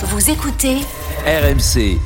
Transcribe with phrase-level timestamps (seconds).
[0.00, 0.76] Vous écoutez
[1.26, 1.98] RMC.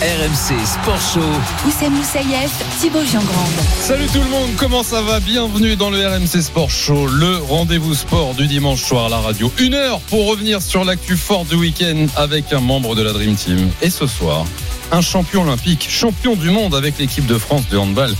[0.00, 1.20] RMC Sport Show.
[1.66, 3.50] Oussem Moussaïef, Thibaut Giangrande.
[3.80, 5.18] Salut tout le monde, comment ça va?
[5.18, 9.50] Bienvenue dans le RMC Sport Show, le rendez-vous sport du dimanche soir à la radio.
[9.58, 13.34] Une heure pour revenir sur l'actu fort du week-end avec un membre de la Dream
[13.34, 13.68] Team.
[13.82, 14.44] Et ce soir,
[14.92, 18.14] un champion olympique, champion du monde avec l'équipe de France de handball.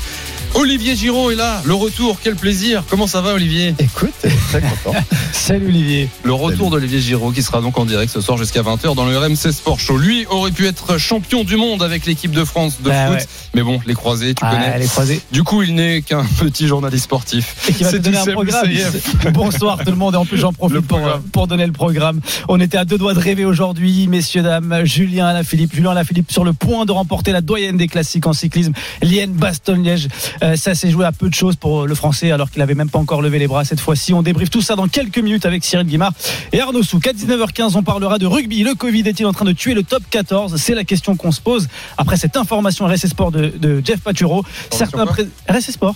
[0.54, 2.82] Olivier Giraud est là, le retour, quel plaisir.
[2.88, 3.74] Comment ça va Olivier?
[3.78, 4.10] Écoute,
[4.48, 4.98] très content.
[5.32, 6.08] Salut Olivier.
[6.24, 9.16] Le retour d'Olivier Giraud qui sera donc en direct ce soir jusqu'à 20h dans le
[9.16, 9.96] RMC Sport Show.
[9.98, 13.16] Lui aurait pu être champion du monde avec l'équipe de France de Bah foot.
[13.18, 13.26] ouais.
[13.54, 14.79] Mais bon, les croisés, tu Ah, connais.
[14.80, 15.20] les croisés.
[15.32, 17.54] Du coup, il n'est qu'un petit journaliste sportif.
[17.68, 18.67] Et qui va te C'est donner un programme.
[19.32, 21.00] Bonsoir tout le monde et en plus j'en profite pour,
[21.32, 22.20] pour donner le programme.
[22.48, 24.80] On était à deux doigts de rêver aujourd'hui, messieurs, dames.
[24.84, 28.72] Julien Alaphilippe, Julien Alaphilippe sur le point de remporter la doyenne des classiques en cyclisme.
[29.03, 30.08] Lienne, Bastogne, Liège.
[30.42, 32.91] Euh, ça s'est joué à peu de choses pour le français alors qu'il avait même
[32.91, 34.12] pas encore levé les bras cette fois-ci.
[34.14, 36.12] On débriefe tout ça dans quelques minutes avec Cyril Guimard
[36.52, 37.06] et Arnaud Souk.
[37.06, 38.62] À 19h15, on parlera de rugby.
[38.62, 41.41] Le Covid est-il en train de tuer le top 14 C'est la question qu'on se
[41.41, 44.45] pose après cette information RSS Sport de, de Jeff Paturo.
[44.70, 45.28] Certains pré-
[45.61, 45.95] Sport.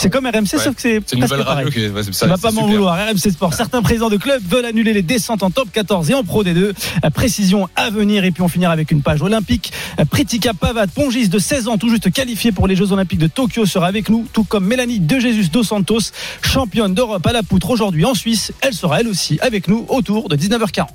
[0.00, 0.58] C'est comme RMC, Ouais.
[0.58, 2.66] sauf que c'est C'est une nouvelle radio qui ouais, c'est ça, vas c'est pas m'en
[2.66, 2.96] vouloir.
[2.96, 3.54] RMC Sport.
[3.54, 6.72] Certains présidents de clubs veulent annuler les descentes en top 14 et en Pro D2.
[7.04, 8.24] Euh, Précision à venir.
[8.24, 9.72] Et puis on finira avec une page olympique.
[9.98, 13.26] Euh, Pritika Pavad, pongiste de 16 ans, tout juste qualifiée pour les Jeux Olympiques de
[13.26, 16.12] Tokyo, avec nous, tout comme Mélanie De Jesus dos Santos,
[16.42, 18.52] championne d'Europe à la poutre aujourd'hui en Suisse.
[18.60, 20.86] Elle sera elle aussi avec nous autour de 19h40.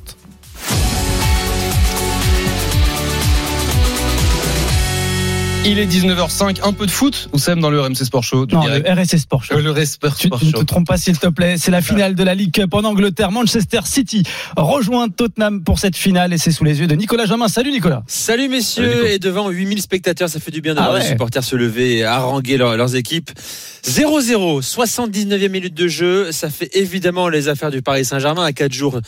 [5.66, 8.54] Il est 19h05, un peu de foot, ou Sam dans le RMC Sport Show du
[8.54, 8.86] Non, direct.
[8.86, 9.46] le RSS Sport.
[9.46, 9.54] Show.
[9.56, 10.64] Euh, le Tu, Sport tu ne te Show.
[10.66, 13.32] trompes pas s'il te plaît, c'est la finale de la Ligue Cup en Angleterre.
[13.32, 14.24] Manchester City
[14.58, 17.48] rejoint Tottenham pour cette finale et c'est sous les yeux de Nicolas Jamin.
[17.48, 18.04] Salut Nicolas.
[18.08, 19.06] Salut Salut, messieurs, Nico.
[19.06, 21.00] et devant 8000 spectateurs, ça fait du bien de Ah voir ouais.
[21.04, 23.30] les supporters se lever et haranguer leur- leurs équipes.
[23.86, 28.72] 0-0, 79e minute de jeu, ça fait évidemment les affaires du Paris Saint-Germain à 4
[28.74, 29.00] jours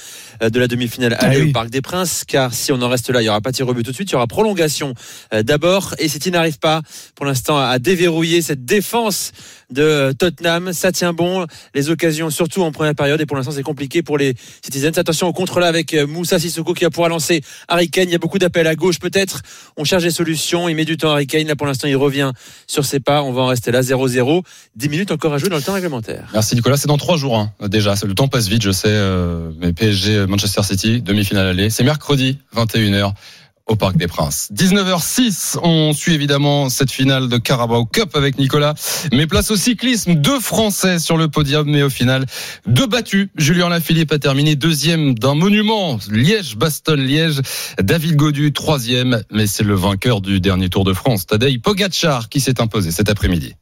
[0.43, 1.49] euh, de la demi-finale Ah aller oui.
[1.49, 3.55] au Parc des Princes, car si on en reste là, il n'y aura pas de
[3.57, 4.93] tir au but tout de suite, il y aura prolongation
[5.33, 6.81] euh, d'abord, et City n'arrive pas
[7.15, 9.31] pour l'instant à déverrouiller cette défense
[9.71, 13.63] de Tottenham, ça tient bon, les occasions surtout en première période, et pour l'instant c'est
[13.63, 14.91] compliqué pour les Citizens.
[14.95, 18.11] Attention au contre là avec euh, Moussa Sissoko qui va pouvoir lancer Harry Kane, il
[18.11, 19.41] y a beaucoup d'appels à gauche peut-être,
[19.75, 22.31] on cherche des solutions, il met du temps Harry Kane, là pour l'instant il revient
[22.67, 24.43] sur ses pas, on va en rester là 0-0,
[24.75, 26.29] 10 minutes encore à jouer dans le temps réglementaire.
[26.33, 27.95] Merci Nicolas, c'est dans trois jours hein, déjà.
[28.05, 28.87] Le temps passe vite, je sais.
[28.87, 31.69] euh, mais PSG, Manchester City, demi-finale aller.
[31.69, 33.13] C'est mercredi, 21h
[33.67, 34.49] au Parc des Princes.
[34.53, 38.75] 19h06, on suit évidemment cette finale de Carabao Cup avec Nicolas.
[39.11, 42.25] Mais place au cyclisme, deux Français sur le podium, mais au final,
[42.67, 43.29] deux battus.
[43.35, 47.41] Julien Lafilippe a terminé deuxième d'un monument, Liège-Bastogne-Liège.
[47.81, 52.39] David Godu, troisième, mais c'est le vainqueur du dernier Tour de France, Tadej Pogacar, qui
[52.39, 53.55] s'est imposé cet après-midi.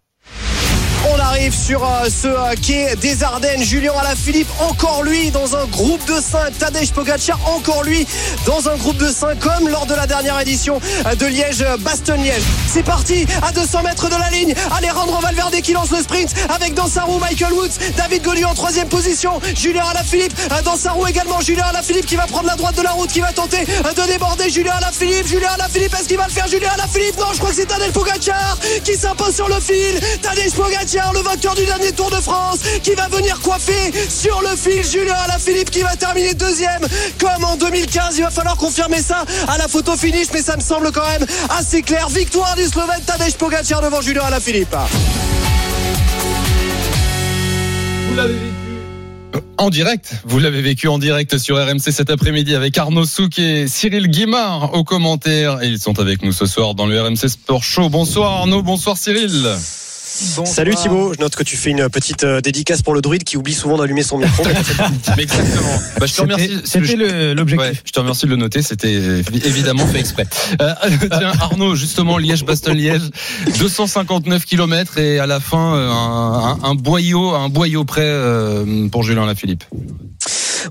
[1.51, 3.61] Sur euh, ce euh, quai des Ardennes.
[3.61, 6.57] Julien Alaphilippe, encore lui dans un groupe de 5.
[6.57, 8.07] Tadej Pogacar, encore lui
[8.45, 12.43] dans un groupe de 5 comme lors de la dernière édition euh, de Liège-Bastogne-Liège.
[12.71, 14.55] C'est parti à 200 mètres de la ligne.
[14.77, 17.77] Alejandro Valverde qui lance le sprint avec dans sa roue Michael Woods.
[17.97, 19.41] David Gaudu en troisième position.
[19.53, 20.33] Julien Alaphilippe
[20.63, 21.41] dans sa roue également.
[21.41, 24.49] Julien Alaphilippe qui va prendre la droite de la route, qui va tenter de déborder
[24.49, 25.27] Julien Alaphilippe.
[25.27, 27.19] Julien Alaphilippe, est-ce qu'il va le faire Julien Alaphilippe?
[27.19, 29.99] Non, je crois que c'est Tadej Pogacar qui s'impose sur le fil.
[30.21, 34.55] Tadej Pogacar, le vainqueur du dernier Tour de France, qui va venir coiffer sur le
[34.55, 36.81] fil Julien Alaphilippe qui va terminer deuxième
[37.17, 38.17] comme en 2015.
[38.17, 41.25] Il va falloir confirmer ça à la photo finish, mais ça me semble quand même
[41.49, 42.07] assez clair.
[42.09, 44.75] Victoire du Slovène Tadej Pogacar devant Julien Alaphilippe.
[49.57, 53.67] En direct, vous l'avez vécu en direct sur RMC cet après-midi avec Arnaud Souk et
[53.67, 55.63] Cyril Guimard aux commentaires.
[55.63, 57.89] Et ils sont avec nous ce soir dans le RMC Sport Show.
[57.89, 59.47] Bonsoir Arnaud, bonsoir Cyril.
[60.45, 63.35] Salut Thibaut, je note que tu fais une petite euh, dédicace pour le druide qui
[63.35, 64.43] oublie souvent d'allumer son micro.
[65.17, 65.81] Mais exactement.
[65.99, 66.59] Bah, je te remercie.
[66.65, 67.67] C'était l'objectif.
[67.67, 70.27] Ouais, je te remercie de le noter, c'était évidemment fait exprès.
[70.61, 70.73] Euh,
[71.11, 73.09] tiens, Arnaud, justement, Liège-Bastogne-Liège,
[73.57, 78.87] 259 km et à la fin, euh, un, un, un boyau, un boyau prêt euh,
[78.89, 79.63] pour Julien Lafilippe.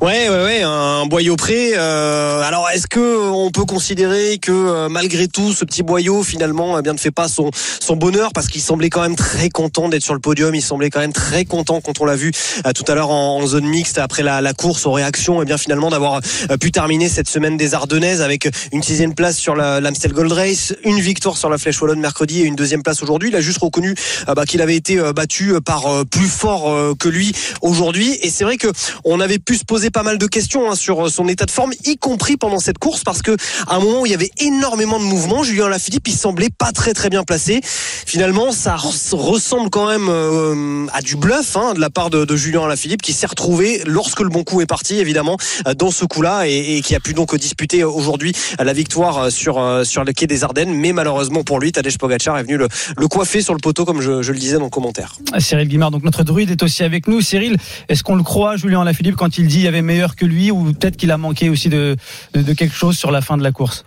[0.00, 1.72] Ouais, ouais, ouais, un boyau prêt.
[1.76, 6.78] Euh, alors, est-ce que on peut considérer que euh, malgré tout, ce petit boyau finalement,
[6.78, 7.50] eh bien, ne fait pas son
[7.80, 8.30] son bonheur?
[8.32, 10.54] Parce qu'il semblait quand même très content d'être sur le podium.
[10.54, 12.32] Il semblait quand même très content quand on l'a vu
[12.66, 15.44] euh, tout à l'heure en, en zone mixte après la, la course aux réactions, et
[15.44, 19.54] bien finalement d'avoir euh, pu terminer cette semaine des Ardennaises avec une sixième place sur
[19.54, 23.02] la- l'Amstel Gold Race, une victoire sur la Flèche Wallonne mercredi et une deuxième place
[23.02, 23.28] aujourd'hui.
[23.28, 23.94] Il a juste reconnu
[24.28, 28.18] euh, bah, qu'il avait été battu par plus fort que lui aujourd'hui.
[28.22, 28.68] Et c'est vrai que
[29.04, 31.72] on avait pu se poser pas mal de questions hein, sur son état de forme,
[31.84, 33.36] y compris pendant cette course, parce que
[33.66, 36.72] à un moment où il y avait énormément de mouvements, Julien Lafilippe, il semblait pas
[36.72, 37.60] très très bien placé.
[37.62, 42.36] Finalement, ça ressemble quand même euh, à du bluff hein, de la part de, de
[42.36, 45.36] Julien Lafilippe, qui s'est retrouvé lorsque le bon coup est parti, évidemment,
[45.76, 50.04] dans ce coup-là, et, et, qui a pu donc disputer aujourd'hui la victoire sur sur
[50.04, 50.74] le quai des Ardennes.
[50.74, 52.68] Mais malheureusement pour lui, Tadej Pogacar est venu le,
[53.08, 55.16] coiffer sur le poteau, comme je, le disais dans le commentaire.
[55.38, 57.20] Cyril Guimard, donc notre druide est aussi avec nous.
[57.20, 57.56] Cyril,
[57.88, 60.96] est-ce qu'on le croit, Julien Lafilippe, quand il dit avait meilleur que lui, ou peut-être
[60.96, 61.96] qu'il a manqué aussi de,
[62.34, 63.84] de, de quelque chose sur la fin de la course?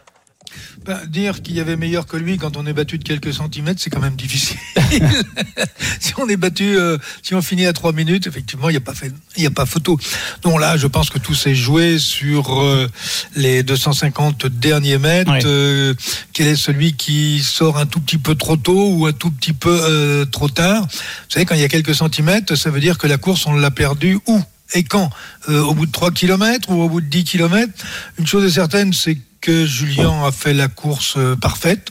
[0.85, 3.81] Ben, dire qu'il y avait meilleur que lui quand on est battu de quelques centimètres,
[3.81, 4.57] c'est quand même difficile.
[5.99, 8.81] si on est battu, euh, si on finit à trois minutes, effectivement, il n'y a
[8.81, 9.97] pas fait, il n'y a pas photo.
[10.43, 12.87] Donc là, je pense que tout s'est joué sur euh,
[13.35, 15.31] les 250 derniers mètres.
[15.31, 15.41] Ouais.
[15.45, 15.95] Euh,
[16.33, 19.53] quel est celui qui sort un tout petit peu trop tôt ou un tout petit
[19.53, 20.83] peu trop tard?
[20.83, 20.99] Vous
[21.29, 23.71] savez, quand il y a quelques centimètres, ça veut dire que la course, on l'a
[23.71, 24.39] perdue où?
[24.73, 25.09] Et quand
[25.49, 27.71] euh, Au bout de 3 km ou au bout de 10 km
[28.17, 31.89] Une chose est certaine, c'est que Julien a fait la course euh, parfaite.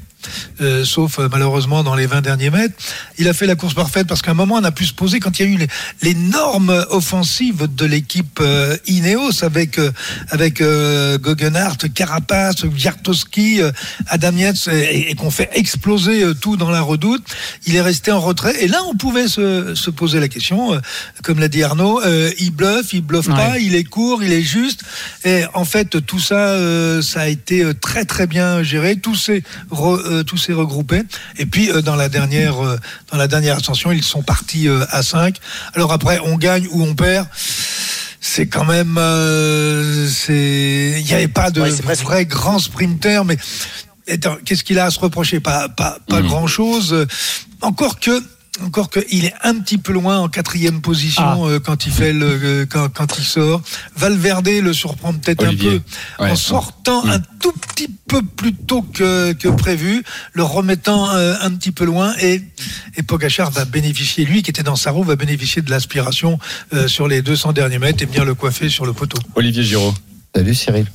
[0.60, 2.74] Euh, sauf euh, malheureusement dans les 20 derniers mètres.
[3.18, 5.20] Il a fait la course parfaite parce qu'à un moment on a pu se poser
[5.20, 5.66] quand il y a eu
[6.02, 9.78] l'énorme offensive de l'équipe euh, Ineos avec
[10.30, 13.70] avec Guggenhardt, Carapace, Wiartowski, euh,
[14.08, 17.24] Adam Yates et, et qu'on fait exploser tout dans la redoute.
[17.66, 20.80] Il est resté en retrait et là on pouvait se, se poser la question,
[21.22, 22.00] comme l'a dit Arnaud,
[22.38, 23.34] il bluffe, il bluffe Ouais.
[23.34, 24.82] pas, il est court, il est juste.
[25.24, 26.56] Et en fait tout ça
[27.02, 28.96] ça a été très très bien géré.
[28.96, 31.02] Tout s'est re- tout s'est regroupé.
[31.38, 32.78] Et puis euh, dans la dernière euh,
[33.10, 35.36] dans la dernière ascension ils sont partis euh, à 5
[35.74, 37.26] Alors après on gagne ou on perd.
[38.26, 43.22] C'est quand même, euh, c'est, il n'y avait pas de Ouais, presque- vrai grand sprinter,
[43.26, 43.36] mais
[44.46, 45.40] qu'est-ce qu'il a à se reprocher?
[45.40, 46.28] Pas, pas, pas Mhm.
[46.28, 47.06] grand chose.
[47.60, 48.22] Encore que,
[48.62, 52.12] encore que, il est un petit peu loin en quatrième position euh, quand il fait
[52.12, 53.62] le, euh, quand, quand il sort.
[53.96, 55.80] Valverde le surprend peut-être un peu
[56.20, 56.30] Ouais.
[56.30, 57.10] en sortant Mhm.
[57.10, 60.02] un tout petit peu plus tôt que, que prévu,
[60.32, 62.42] le remettant euh, un petit peu loin et,
[62.96, 66.38] et Pogachar va bénéficier, lui qui était dans sa roue, va bénéficier de l'aspiration
[66.74, 69.18] euh, sur les 200 derniers mètres et venir le coiffer sur le poteau.
[69.34, 69.94] Olivier Giraud.
[70.36, 70.86] Salut Cyril.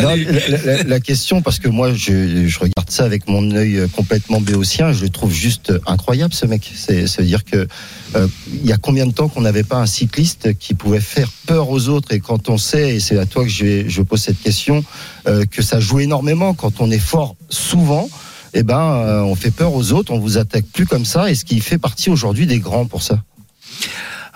[0.00, 0.14] Non,
[0.48, 3.88] la, la- la question, parce que moi, je, je regarde ça avec mon œil euh,
[3.88, 6.70] complètement béotien, je le trouve juste incroyable, ce mec.
[6.76, 7.66] C'est se dire que
[8.14, 11.28] euh, il y a combien de temps qu'on n'avait pas un cycliste qui pouvait faire
[11.46, 12.12] peur aux autres?
[12.12, 14.84] Et quand on sait, et c'est à toi que je, pose cette question,
[15.26, 18.08] euh, que ça joue énormément quand on est fort souvent.
[18.54, 21.34] Eh ben, euh, on fait peur aux autres, on vous attaque plus comme ça, et
[21.34, 23.20] ce qui fait partie aujourd'hui des grands pour ça.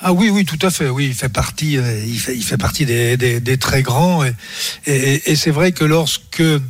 [0.02, 0.88] Ah oui, oui, tout à fait.
[0.88, 4.24] Oui, il fait partie, euh, il fait, partie des, très grands.
[4.86, 6.60] Et c'est vrai que lorsque euh,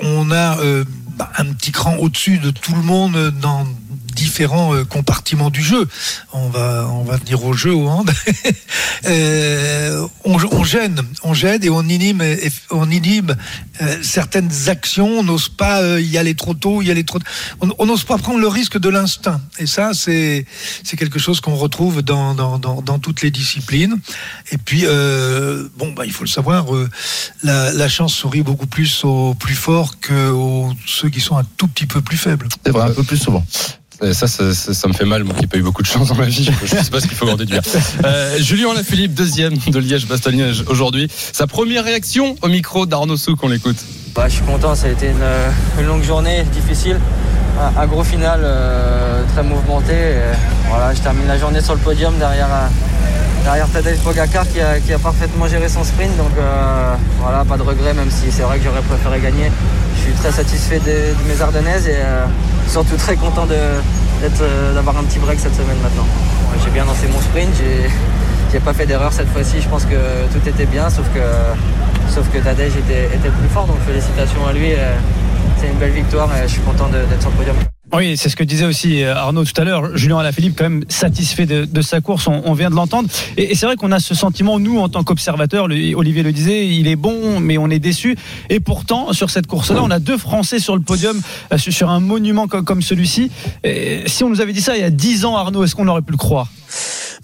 [0.00, 0.84] on a euh,
[1.16, 3.66] bah, un petit cran au-dessus de tout le monde dans
[4.14, 5.86] différents euh, compartiments du jeu,
[6.32, 8.10] on va, on va venir au jeu au hand.
[9.06, 12.22] Euh, on, gêne, on gêne et on inhibe,
[13.82, 15.18] euh, certaines actions.
[15.18, 17.18] On n'ose pas y aller trop tôt, y aller trop.
[17.60, 19.42] On n'ose pas prendre le risque de l'instinct.
[19.58, 20.46] Et ça, c'est
[20.84, 23.96] c'est quelque chose qu'on retrouve dans, dans, dans, toutes les disciplines.
[24.52, 24.84] Et puis,
[25.76, 26.66] bon, bah, il faut le savoir,
[27.42, 31.44] la, la chance sourit beaucoup plus aux plus forts que aux ceux qui sont un
[31.56, 32.48] tout petit peu plus faibles.
[32.64, 33.44] C'est vrai, un peu plus souvent.
[34.04, 36.14] Et Ça, ça, me fait mal, moi qui n'ai pas eu beaucoup de chance dans
[36.14, 36.50] ma vie.
[36.64, 37.62] Je ne sais pas ce qu'il faut en déduire.
[38.04, 41.08] Euh, Julien Lafilippe, deuxième de Liège-Bastogne-Liège aujourd'hui.
[41.32, 43.76] Sa première réaction au micro d'Arnaud Souk, on l'écoute.
[44.14, 46.98] Bah, je suis content, ça a été une, une longue journée difficile.
[47.76, 49.94] Un, gros final euh, très mouvementé.
[50.68, 54.80] Voilà, je termine la journée sur le podium derrière, euh, derrière Tadej Pogacar qui a,
[54.80, 56.16] qui a parfaitement géré son sprint.
[56.16, 59.52] Donc euh, voilà, pas de regret, même si c'est vrai que j'aurais préféré gagner.
[60.04, 62.26] Je suis très satisfait de, de mes Ardennaises et euh,
[62.68, 63.80] surtout très content euh,
[64.74, 66.04] d'avoir un petit break cette semaine maintenant.
[66.62, 67.54] J'ai bien lancé mon sprint,
[68.52, 69.96] j'ai pas fait d'erreur cette fois-ci, je pense que
[70.32, 74.52] tout était bien, sauf que, sauf que Tadej était, était plus fort, donc félicitations à
[74.52, 74.74] lui.
[74.74, 74.94] euh,
[75.58, 77.56] C'est une belle victoire et je suis content d'être sur le podium.
[77.96, 79.96] Oui, c'est ce que disait aussi euh, Arnaud tout à l'heure.
[79.96, 83.08] Julien Alaphilippe, quand même satisfait de, sa course, on, vient de l'entendre.
[83.36, 86.88] Et, c'est vrai qu'on a ce sentiment, nous, en tant qu'observateurs, Olivier le disait, il
[86.88, 88.16] est bon, mais on est déçu.
[88.50, 91.20] Et pourtant, sur cette course-là, on a deux Français sur le podium,
[91.52, 93.30] euh, sur, un monument comme, celui-ci.
[94.06, 96.02] Si on nous avait dit ça il y a 10 ans, Arnaud, est-ce qu'on aurait
[96.02, 96.48] pu le croire?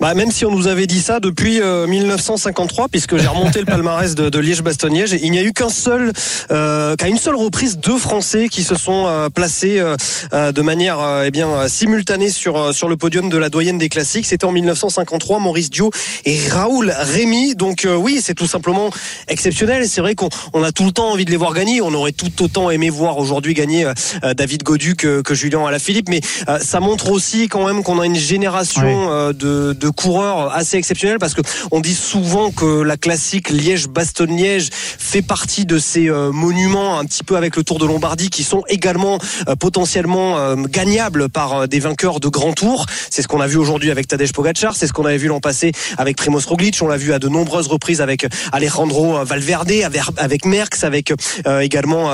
[0.00, 3.66] Bah, même si on nous avait dit ça depuis euh, 1953, puisque j'ai remonté le
[3.66, 6.12] palmarès de, de Liège-Bastogne-Liège, il n'y a eu qu'un seul,
[6.50, 9.96] euh, qu'à une seule reprise, deux Français qui se sont euh, placés euh,
[10.32, 13.88] euh, de manière euh, eh bien simultanée sur sur le podium de la doyenne des
[13.88, 14.26] classiques.
[14.26, 15.90] C'était en 1953, Maurice Dio
[16.24, 17.54] et Raoul Rémy.
[17.54, 18.90] Donc euh, oui, c'est tout simplement
[19.28, 19.86] exceptionnel.
[19.88, 21.82] C'est vrai qu'on on a tout le temps envie de les voir gagner.
[21.82, 23.90] On aurait tout autant aimé voir aujourd'hui gagner
[24.36, 28.06] David Godu que, que Julien Alaphilippe, mais euh, ça montre aussi quand même qu'on a
[28.06, 29.34] une génération Ouais.
[29.40, 35.22] De, de coureurs assez exceptionnels parce que on dit souvent que la classique Liège-Bastogne-Liège fait
[35.22, 38.62] partie de ces euh, monuments un petit peu avec le Tour de Lombardie qui sont
[38.68, 39.18] également
[39.48, 42.86] euh, potentiellement euh, gagnables par des vainqueurs de grands tours.
[43.10, 45.40] C'est ce qu'on a vu aujourd'hui avec Tadej Pogacar, c'est ce qu'on avait vu l'an
[45.40, 49.72] passé avec Primoz Roglic, on l'a vu à de nombreuses reprises avec Alejandro Valverde,
[50.16, 51.12] avec, Merckx, avec
[51.60, 52.06] également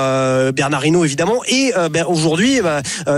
[0.51, 2.59] Bernard Hinault évidemment et ben, aujourd'hui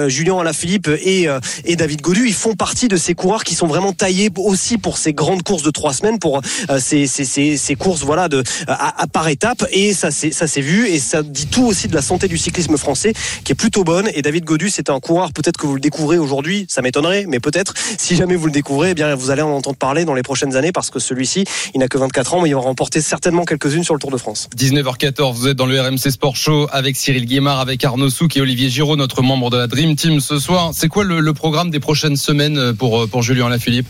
[0.07, 1.27] Julien Alaphilippe et,
[1.65, 4.97] et David Godu ils font partie de ces coureurs qui sont vraiment taillés aussi pour
[4.97, 9.65] ces grandes courses de trois semaines pour euh, ces, courses voilà de à, par étape
[9.71, 13.13] et ça s'est vu et ça dit tout aussi de la santé du cyclisme français
[13.43, 14.09] qui est plutôt bonne.
[14.13, 17.39] Et David Godu c'est un coureur peut-être que vous le découvrez aujourd'hui ça m'étonnerait mais
[17.39, 17.73] peut-être.
[17.97, 20.55] Si jamais vous le découvrez eh bien vous allez en entendre parler dans les prochaines
[20.55, 23.83] années parce que celui-ci il n'a que 24 ans mais il va remporter certainement quelques-unes
[23.83, 24.47] sur le Tour de France.
[24.57, 28.41] 19h14, vous êtes dans le RMC Sport Show avec Cyril Guimard, avec Arnaud Souk et
[28.41, 30.71] Olivier Giraud, notre membre de la Dream Team ce soir.
[30.73, 33.88] C'est quoi le, le programme des prochaines semaines pour, pour Julien Lafilippe?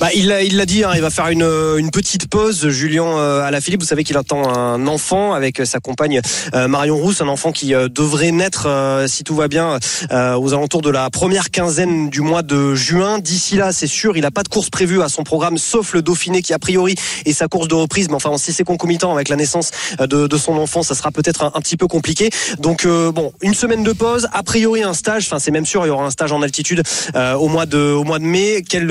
[0.00, 2.68] Bah, il l'a dit, hein, il va faire une, une petite pause.
[2.68, 6.20] Julien euh, Alaphilippe, vous savez qu'il attend un enfant avec sa compagne
[6.54, 9.78] euh, Marion Rousse, un enfant qui euh, devrait naître, euh, si tout va bien,
[10.10, 13.18] aux alentours de la première quinzaine du mois de juin.
[13.18, 16.02] D'ici là, c'est sûr, il n'a pas de course prévue à son programme, sauf le
[16.02, 18.08] Dauphiné qui a priori est sa course de reprise.
[18.08, 21.44] Mais enfin, si c'est concomitant avec la naissance de, de son enfant, ça sera peut-être
[21.44, 22.30] un, petit peu compliqué.
[22.58, 25.26] Donc bon, une semaine de pause, a priori un stage.
[25.26, 26.82] Enfin, c'est même sûr, il y aura un stage en altitude
[27.14, 28.62] au mois de au mois de mai.
[28.68, 28.90] Quel,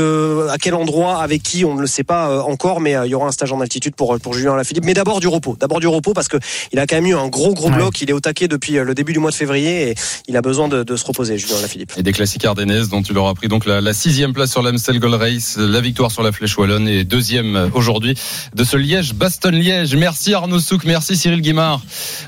[0.49, 3.09] à quel endroit, avec qui, on ne le sait pas euh, encore, mais euh, il
[3.09, 4.83] y aura un stage en altitude pour pour Julien Lafilippe.
[4.85, 6.37] Mais d'abord du repos, d'abord du repos parce que
[6.71, 7.75] il a quand même eu un gros gros Ouais.
[7.75, 7.99] bloc.
[8.01, 9.95] Il est au taquet depuis euh, le début du mois de février et
[10.29, 11.91] il a besoin de, de se reposer, Julien Lafilippe.
[11.97, 14.99] Et des classiques ardennaises dont il aura pris donc la, la sixième place sur l'Amstel
[14.99, 18.15] Gold Race, la victoire sur la Flèche Wallonne et deuxième euh, aujourd'hui
[18.55, 19.95] de ce Liège-Bastogne-Liège.
[19.95, 21.81] Merci Arnaud Souk, merci Cyril Guimard.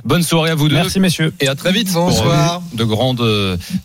[0.04, 0.76] Bonne soirée à vous deux.
[0.76, 1.34] Merci messieurs.
[1.40, 1.92] Et à très vite.
[1.94, 2.60] Bonsoir.
[2.60, 3.18] Pour, euh, de grandes,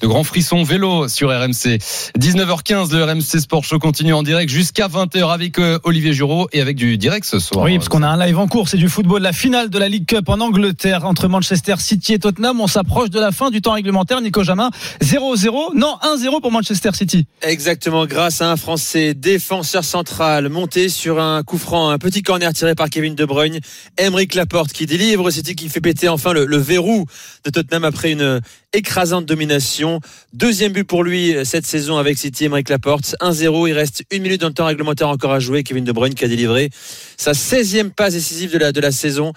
[0.01, 1.79] de grands frissons vélo sur RMC.
[2.19, 6.61] 19h15, le RMC Sport Show continue en direct jusqu'à 20h avec euh, Olivier Giraud et
[6.61, 7.65] avec du direct ce soir.
[7.65, 9.89] Oui, parce qu'on a un live en cours, c'est du football, la finale de la
[9.89, 12.61] League Cup en Angleterre entre Manchester City et Tottenham.
[12.61, 14.21] On s'approche de la fin du temps réglementaire.
[14.21, 14.71] Nico Jamin,
[15.03, 17.27] 0-0, non 1-0 pour Manchester City.
[17.43, 22.53] Exactement, grâce à un Français défenseur central monté sur un coup franc, un petit corner
[22.53, 23.61] tiré par Kevin De Bruyne.
[23.99, 27.07] Emeric Laporte qui délivre City qui fait péter enfin le, le verrou
[27.45, 28.41] de Tottenham après une
[28.73, 30.01] écrasante domination.
[30.33, 33.15] Deuxième but pour lui cette saison avec City, Emeric Laporte.
[33.21, 35.63] 1-0, il reste une minute dans le temps réglementaire encore à jouer.
[35.63, 36.71] Kevin De Bruyne qui a délivré
[37.17, 39.33] sa 16e passe décisive de la, de la saison,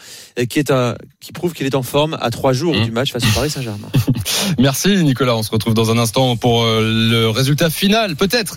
[0.50, 2.86] qui, est un, qui prouve qu'il est en forme à trois jours Mmh.
[2.86, 3.88] du match face au Paris Saint-Germain.
[4.60, 8.56] Merci Nicolas, on se retrouve dans un instant pour euh, le résultat final peut-être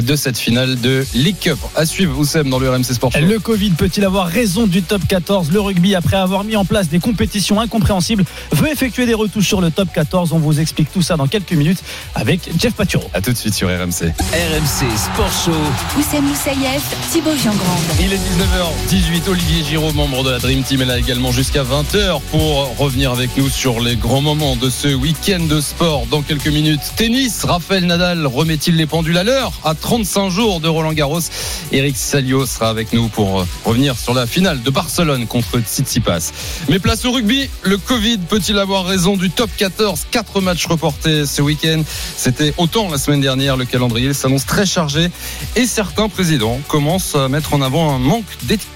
[0.00, 1.58] de cette finale de League Cup.
[1.74, 3.20] À suivre Oussem dans le RMC Sport Show.
[3.20, 6.88] Le Covid peut-il avoir raison du top 14 Le rugby, après avoir mis en place
[6.88, 10.32] des compétitions incompréhensibles, veut effectuer des retouches sur le top 14.
[10.32, 11.82] On vous explique tout ça dans quelques minutes
[12.14, 13.10] avec Jeff Paturo.
[13.14, 14.12] À tout de suite sur RMC.
[14.32, 15.98] RMC Sport Show.
[15.98, 16.82] Oussem Moussaïef,
[17.98, 22.20] Il est 19h18, Olivier Giraud, membre de la Dream Team, est là également jusqu'à 20h
[22.30, 26.06] pour revenir avec nous sur les grands moments de ce week-end de sport.
[26.06, 29.52] Dans quelques minutes, tennis, Raphaël Nadal remet-il les pendules à l'heure?
[29.64, 31.18] À 35 jours de Roland Garros
[31.72, 36.30] Eric Salio sera avec nous pour revenir sur la finale de Barcelone contre Tsitsipas.
[36.68, 41.26] Mais place au rugby, le Covid peut-il avoir raison du top 14 Quatre matchs reportés
[41.26, 41.82] ce week-end.
[42.16, 45.10] C'était autant la semaine dernière, le calendrier s'annonce très chargé.
[45.56, 48.24] Et certains présidents commencent à mettre en avant un manque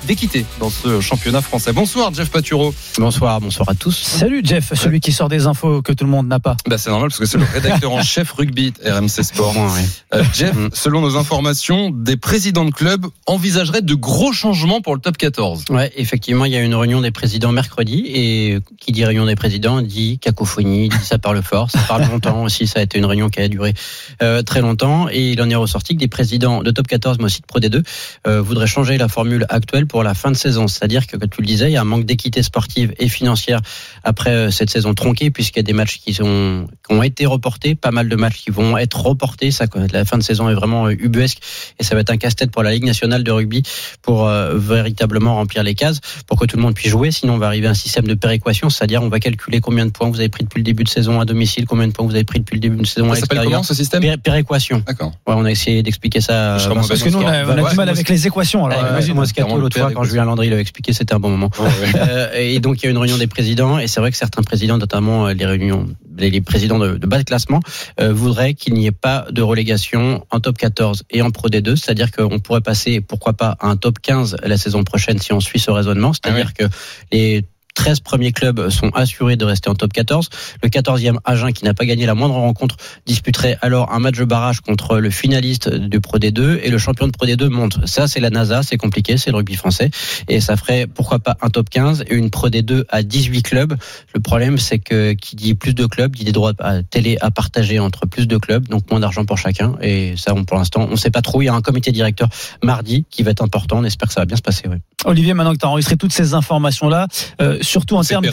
[0.06, 1.72] d'équité dans ce championnat français.
[1.72, 2.74] Bonsoir Jeff Paturo.
[2.98, 3.94] Bonsoir, bonsoir à tous.
[3.96, 6.56] Salut Jeff, celui qui sort des infos que tout le monde n'a pas.
[6.66, 9.54] Bah, c'est normal parce que c'est le rédacteur en chef rugby RMC Sport.
[9.56, 9.84] Ouais.
[10.14, 10.68] Euh, Jeff, Mm.
[10.72, 15.64] selon nos informations, des présidents de clubs envisageraient de gros changements pour le top 14.
[15.68, 19.36] Ouais, effectivement, il y a une réunion des présidents mercredi et qui dit réunion des
[19.36, 22.66] présidents dit cacophonie, dit ça parle fort, ça parle longtemps aussi.
[22.66, 23.74] Ça a été une réunion qui a duré
[24.22, 27.24] euh, très longtemps et il en est ressorti que des présidents de top 14, mais
[27.24, 27.82] aussi de Pro D2,
[28.26, 30.66] euh, voudraient changer la formule actuelle pour la fin de saison.
[30.68, 33.60] C'est-à-dire que, comme tu le disais, il y a un manque d'équité sportive et financière
[34.02, 37.26] après euh, cette saison tronquée puisqu'il y a des matchs qui, sont, qui ont été
[37.26, 39.50] reportés, pas mal de matchs qui vont être reportés.
[39.50, 41.38] Ça, la fin de saison est vraiment euh, ubuesque
[41.78, 43.62] et ça va être un casse-tête pour la Ligue nationale de rugby
[44.02, 47.10] pour euh, véritablement remplir les cases, pour que tout le monde puisse jouer.
[47.10, 49.90] Sinon, on va arriver à un système de péréquation, c'est-à-dire on va calculer combien de
[49.90, 52.14] points vous avez pris depuis le début de saison à domicile, combien de points vous
[52.14, 53.64] avez pris depuis le début de saison à Ça s'appelle comment l'extérieur.
[53.64, 54.00] ce système?
[54.02, 54.82] Péré- Péréquation.
[54.86, 55.12] D'accord.
[55.26, 56.56] Ouais, on a essayé d'expliquer ça.
[56.58, 58.66] Parce que nous, on a, on a Ouais, du mal ouais, avec les équations.
[58.66, 58.82] Alors.
[59.14, 61.50] Moscato, Vraiment l'autre fois, quand Julien Landry l'avait expliqué, c'était un bon moment.
[61.96, 64.42] Euh, et donc, il y a une réunion des présidents, et c'est vrai que certains
[64.42, 67.60] présidents, notamment euh, les réunions, les, présidents de, de bas de classement,
[68.00, 71.76] euh, voudraient qu'il n'y ait pas de relégation en top 14 et en Pro D2,
[71.76, 75.40] c'est-à-dire qu'on pourrait passer, pourquoi pas, à un top 15 la saison prochaine si on
[75.40, 76.64] suit ce raisonnement, c'est-à-dire que
[77.12, 77.44] les
[77.74, 80.28] 13 premiers clubs sont assurés de rester en top 14.
[80.62, 82.76] Le 14e Agen, qui n'a pas gagné la moindre rencontre,
[83.06, 87.06] disputerait alors un match de barrage contre le finaliste du Pro D2 et le champion
[87.06, 87.86] de Pro D2 monte.
[87.86, 89.90] Ça, c'est la NASA, c'est compliqué, c'est le rugby français
[90.28, 93.74] et ça ferait pourquoi pas un top 15 et une Pro D2 à 18 clubs.
[94.14, 97.30] Le problème, c'est que qui dit plus de clubs dit des droits à télé à
[97.30, 99.74] partager entre plus de clubs, donc moins d'argent pour chacun.
[99.82, 101.42] Et ça, on, pour l'instant, on ne sait pas trop.
[101.42, 102.28] Il y a un comité directeur
[102.62, 103.78] mardi qui va être important.
[103.78, 104.64] On espère que ça va bien se passer.
[105.04, 107.08] Olivier, maintenant que tu as enregistré toutes ces informations-là,
[107.40, 108.26] euh, surtout en termes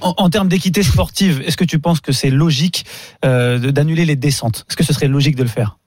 [0.00, 2.84] en, en termes d'équité sportive, est-ce que tu penses que c'est logique
[3.24, 4.64] euh, d'annuler les descentes?
[4.68, 5.78] Est-ce que ce serait logique de le faire?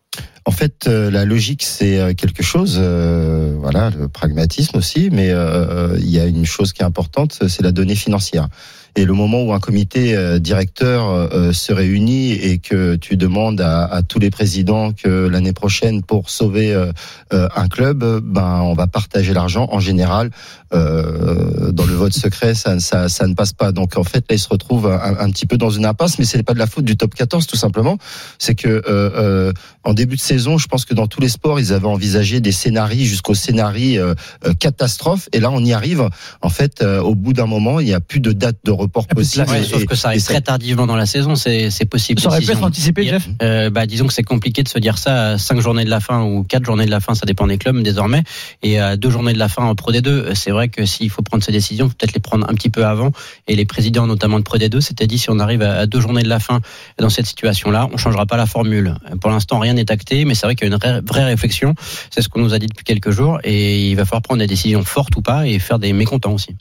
[0.46, 5.30] En fait, euh, la logique, c'est euh, quelque chose, euh, voilà, le pragmatisme aussi, mais
[5.32, 8.50] euh, il y a une chose qui est importante, c'est la donnée financière.
[8.96, 13.60] Et le moment où un comité euh, directeur euh, se réunit et que tu demandes
[13.62, 16.92] à, tous les présidents que l'année prochaine, pour sauver euh,
[17.34, 19.68] euh, un club, euh, ben on va partager l'argent.
[19.72, 20.30] En général,
[20.74, 23.72] euh, dans le vote secret, ça, ne passe pas.
[23.72, 26.44] Donc en fait, là, ils se retrouvent un, petit peu dans une impasse, mais c'est
[26.44, 27.98] pas de la faute du top 14, tout simplement.
[28.40, 31.60] C'est que euh, euh, en début de saison, je pense que dans tous les sports,
[31.60, 35.30] ils avaient envisagé des scénarios jusqu'au scénario euh, euh, catastrophe.
[35.34, 36.08] Et là, on y arrive.
[36.42, 39.08] En fait, euh, au bout d'un moment, il n'y a plus de date de report
[39.08, 39.46] possible.
[39.48, 42.22] sauf que ça arrive très tardivement dans la saison, c'est possible.
[42.22, 44.98] Ça aurait pu être anticipé, Jeff Euh, bah, disons que c'est compliqué de se dire
[44.98, 47.48] ça à cinq journées de la fin ou quatre journées de la fin, ça dépend
[47.48, 48.24] des clubs désormais,
[48.62, 50.34] et à deux journées de la fin en Pro D2.
[50.36, 52.86] C'est vrai que s'il faut prendre ces décisions, faut peut-être les prendre un petit peu
[52.86, 53.12] avant.
[53.48, 56.00] Et les présidents, notamment de Pro D2, s'étaient dit si on arrive à à deux
[56.00, 56.62] journées de la fin
[56.98, 58.96] dans cette situation-là, on changera pas la formule.
[59.22, 61.76] Pour l'instant, rien n'est acté, mais c'est vrai qu'il y a une vraie réflexion.
[62.10, 64.48] C'est ce qu'on nous a dit depuis quelques jours, et il va falloir prendre des
[64.48, 66.56] décisions fortes ou pas et faire des mécontents aussi.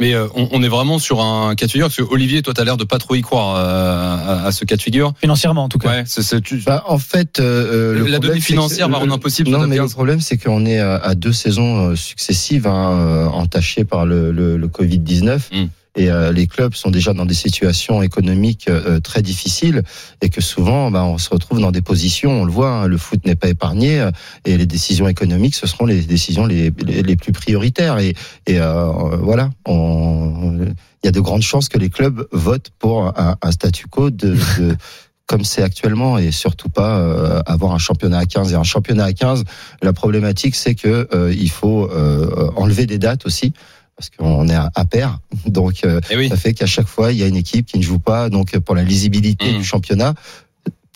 [0.00, 2.54] Mais euh, on, on est vraiment sur un cas de figure parce que Olivier, toi,
[2.54, 5.12] t'as l'air de pas trop y croire euh, à, à ce cas de figure.
[5.20, 5.88] Financièrement, en tout cas.
[5.88, 9.14] Ouais, c'est, c'est- tu- Bah, en fait, euh, le la problème, donnée financière va rendre
[9.14, 9.48] impossible.
[9.48, 9.92] ce Non, mais le 15.
[9.94, 14.30] problème, c'est qu'on est à à deux saisons euh, successives hein, euh, entachées par le,
[14.32, 15.38] le, le Covid-19.
[15.52, 15.66] Mm.
[15.98, 19.82] Et euh, les clubs sont déjà dans des situations économiques euh, très difficiles
[20.22, 22.96] et que souvent, bah, on se retrouve dans des positions, on le voit, hein, le
[22.96, 24.10] foot n'est pas épargné euh,
[24.44, 27.98] et les décisions économiques, ce seront les décisions les, les, les plus prioritaires.
[27.98, 28.14] Et,
[28.46, 28.86] et euh,
[29.20, 30.58] voilà, on-
[31.02, 34.10] il y a de grandes chances que les clubs votent pour un, un statu quo
[34.10, 34.76] de, de
[35.26, 39.04] comme c'est actuellement et surtout pas euh, avoir un championnat à 15 et un championnat
[39.04, 39.44] à 15
[39.82, 43.52] la problématique c'est que euh, il faut euh, enlever des dates aussi
[43.98, 46.28] parce qu'on est à, pair donc euh, Eh oui.
[46.28, 48.56] ça fait qu'à chaque fois il y a une équipe qui ne joue pas donc
[48.60, 49.58] pour la lisibilité Mm.
[49.58, 50.14] du championnat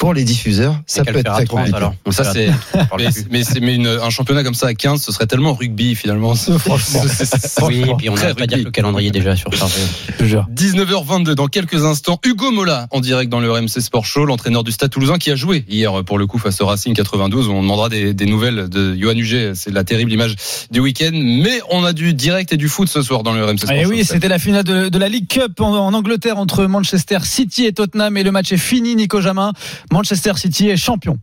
[0.02, 1.94] pour les diffuseurs ça peut être très 30, compliqué alors.
[2.10, 4.66] Ça, c'est, à 30, on parle mais, mais, c'est, mais une- un championnat comme ça
[4.66, 6.34] à 15, ce serait tellement rugby finalement.
[6.58, 7.02] Franchement.
[7.62, 8.62] Oui, et puis on Très n'arrête pas à dire rugby.
[8.62, 9.78] que le calendrier est déjà surchargé.
[10.08, 10.44] Je te jure.
[10.52, 12.18] 19h22 dans quelques instants.
[12.24, 15.36] Hugo Mola en direct dans le RMC Sport Show, l'entraîneur du Stade Toulousain qui a
[15.36, 17.48] joué hier pour le coup face au Racing 92.
[17.48, 19.52] On demandera des, des nouvelles de Johan Huget.
[19.54, 20.34] C'est la terrible image
[20.72, 23.58] du week-end, mais on a du direct et du foot ce soir dans le RMC
[23.58, 23.90] Sport Et Show.
[23.92, 27.18] Eh oui, c'était la finale de, de la League Cup en, en Angleterre entre Manchester
[27.22, 29.52] City et Tottenham et le match est fini, Nico Jamin.
[29.92, 31.18] Manchester City est champion.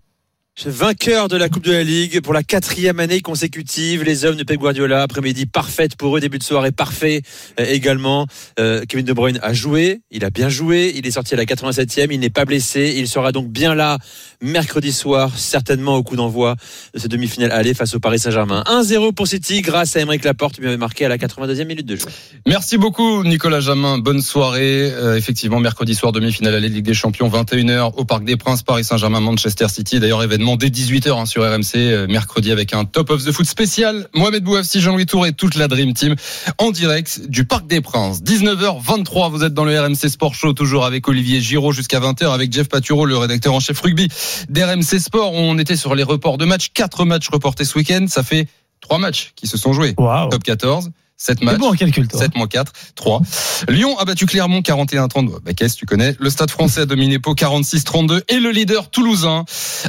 [0.65, 4.04] Vainqueur de la Coupe de la Ligue pour la quatrième année consécutive.
[4.04, 7.22] Les hommes de Pep Guardiola, après-midi parfaite pour eux, début de soirée parfait
[7.60, 8.28] euh, également.
[8.60, 11.45] Euh, Kevin De Bruyne a joué, il a bien joué, il est sorti à la
[11.45, 13.98] 87e, il n'est pas blessé, il sera donc bien là
[14.41, 16.56] mercredi soir, certainement au coup d'envoi
[16.93, 18.63] de cette demi-finale aller face au Paris Saint-Germain.
[18.67, 22.06] 1-0 pour City grâce à Emeric Laporte, avait marqué à la 82e minute de jeu.
[22.45, 23.98] Merci beaucoup Nicolas Jamin.
[23.98, 24.91] Bonne soirée.
[24.91, 28.84] Euh, effectivement, mercredi soir, demi-finale aller Ligue des Champions, 21h au Parc des Princes, Paris
[28.84, 30.00] Saint-Germain, Manchester City.
[30.00, 33.46] D'ailleurs, événement dès 18h hein, sur RMC, euh, mercredi avec un Top of the Foot
[33.46, 34.08] spécial.
[34.14, 36.16] Mohamed Bouafsi, Jean-Louis Tour et toute la Dream Team
[36.58, 38.22] en direct du Parc des Princes.
[38.24, 42.52] 19h23, vous êtes dans le RMC Sport Show, toujours avec Olivier Giraud jusqu'à 20h, avec
[42.52, 44.08] Jeff Paturo, le rédacteur en chef rugby
[44.50, 45.34] d'RMC Sport.
[45.34, 48.06] On était sur les reports de matchs, quatre matchs reportés ce week-end.
[48.08, 48.48] Ça fait
[48.82, 49.96] trois matchs qui se sont joués.
[49.96, 51.58] Top 14, 7 C'est matchs.
[51.58, 52.20] bon en calcul, toi.
[52.20, 53.22] 7 moins 4, 3.
[53.68, 55.42] Lyon a battu Clermont 41-30.
[55.44, 58.90] Bah, qu'est-ce que tu connais Le Stade français a dominé Pau 46-32 et le leader
[58.90, 59.44] toulousain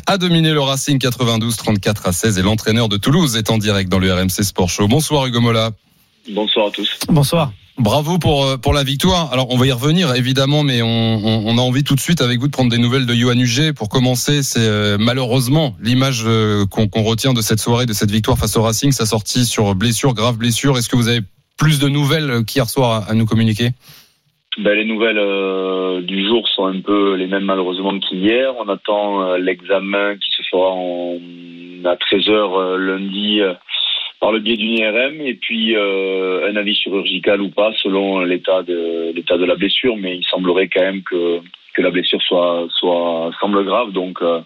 [0.06, 3.88] a dominé le Racing 92 34 à 16 et l'entraîneur de Toulouse est en direct
[3.88, 4.88] dans le RMC Sport Show.
[4.88, 5.70] Bonsoir Hugo Mola.
[6.28, 6.98] Bonsoir à tous.
[7.08, 7.52] Bonsoir.
[7.80, 9.32] Bravo pour euh, pour la victoire.
[9.32, 12.46] Alors on va y revenir évidemment, mais on, a envie tout de suite avec vous
[12.46, 13.72] de prendre des nouvelles de Johan Huget.
[13.72, 18.36] Pour commencer, c'est euh, malheureusement l'image euh, qu'on retient de cette soirée, de cette victoire
[18.36, 20.76] face au Racing, sa sortie sur blessure, grave blessure.
[20.76, 21.20] Est-ce que vous avez
[21.58, 23.70] plus de nouvelles qu'hier soir à, nous communiquer?
[24.58, 28.52] Ben, les nouvelles du jour sont un peu les mêmes malheureusement qu'hier.
[28.58, 30.74] On attend l'examen qui se fera
[31.90, 33.40] à 13h lundi
[34.20, 38.62] par le biais d'une IRM et puis euh, un avis chirurgical ou pas selon l'état
[38.62, 39.96] de l'état de la blessure.
[39.96, 41.40] Mais il semblerait quand même que
[41.74, 44.22] que la blessure soit soit semble grave donc.
[44.22, 44.40] euh,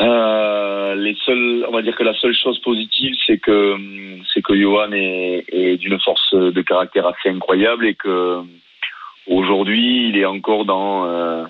[0.00, 3.76] Euh, les seuls, on va dire que la seule chose positive, c'est que
[4.32, 8.42] c'est que Johan est, est d'une force de caractère assez incroyable et que
[9.26, 11.44] aujourd'hui, il est encore dans euh,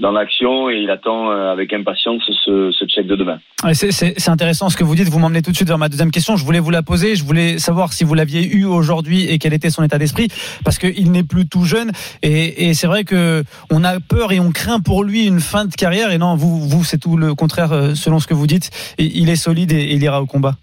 [0.00, 3.38] dans l'action et il attend euh, avec impatience ce, ce check de demain.
[3.64, 5.08] Ouais, c'est- intéressant ce que vous dites.
[5.08, 6.36] Vous m'emmenez tout de suite vers ma deuxième question.
[6.36, 7.16] Je voulais vous la poser.
[7.16, 10.28] Je voulais savoir si vous l'aviez eu aujourd'hui et quel était son état d'esprit,
[10.64, 11.90] parce qu'il n'est plus tout jeune.
[12.22, 15.64] Et, et c'est vrai que on a peur et on craint pour lui une fin
[15.64, 16.12] de carrière.
[16.12, 18.70] Et non, vous, vous, c'est tout le contraire euh, selon ce que vous dites.
[18.98, 20.54] Il est solide et, et il ira au combat.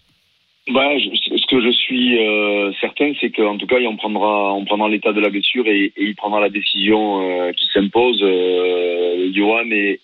[0.74, 1.24] Ouais, je- ce
[1.56, 5.22] que je suis euh, certain, c'est qu'en tout cas, on prendra, on prendra l'état de
[5.22, 8.20] la blessure et, il prendra la décision euh, qui s'impose.
[8.22, 10.00] Euh, Johan et,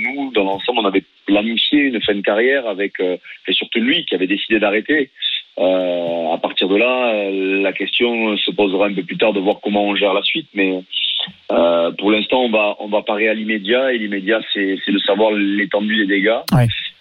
[0.00, 4.14] nous, dans l'ensemble, on avait planifié une fin de carrière avec, et surtout lui qui
[4.14, 5.10] avait décidé d'arrêter.
[5.58, 9.84] À partir de là, la question se posera un peu plus tard de voir comment
[9.84, 10.82] on gère la suite, mais
[11.48, 15.96] pour l'instant, on va, on va parer à l'immédiat et l'immédiat, c'est, de savoir l'étendue
[15.96, 16.40] des dégâts.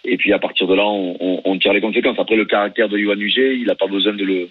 [0.05, 2.19] Et puis à partir de là, on, on, on tire les conséquences.
[2.19, 4.49] Après, le caractère de Yohan Huget, il n'a pas besoin de le,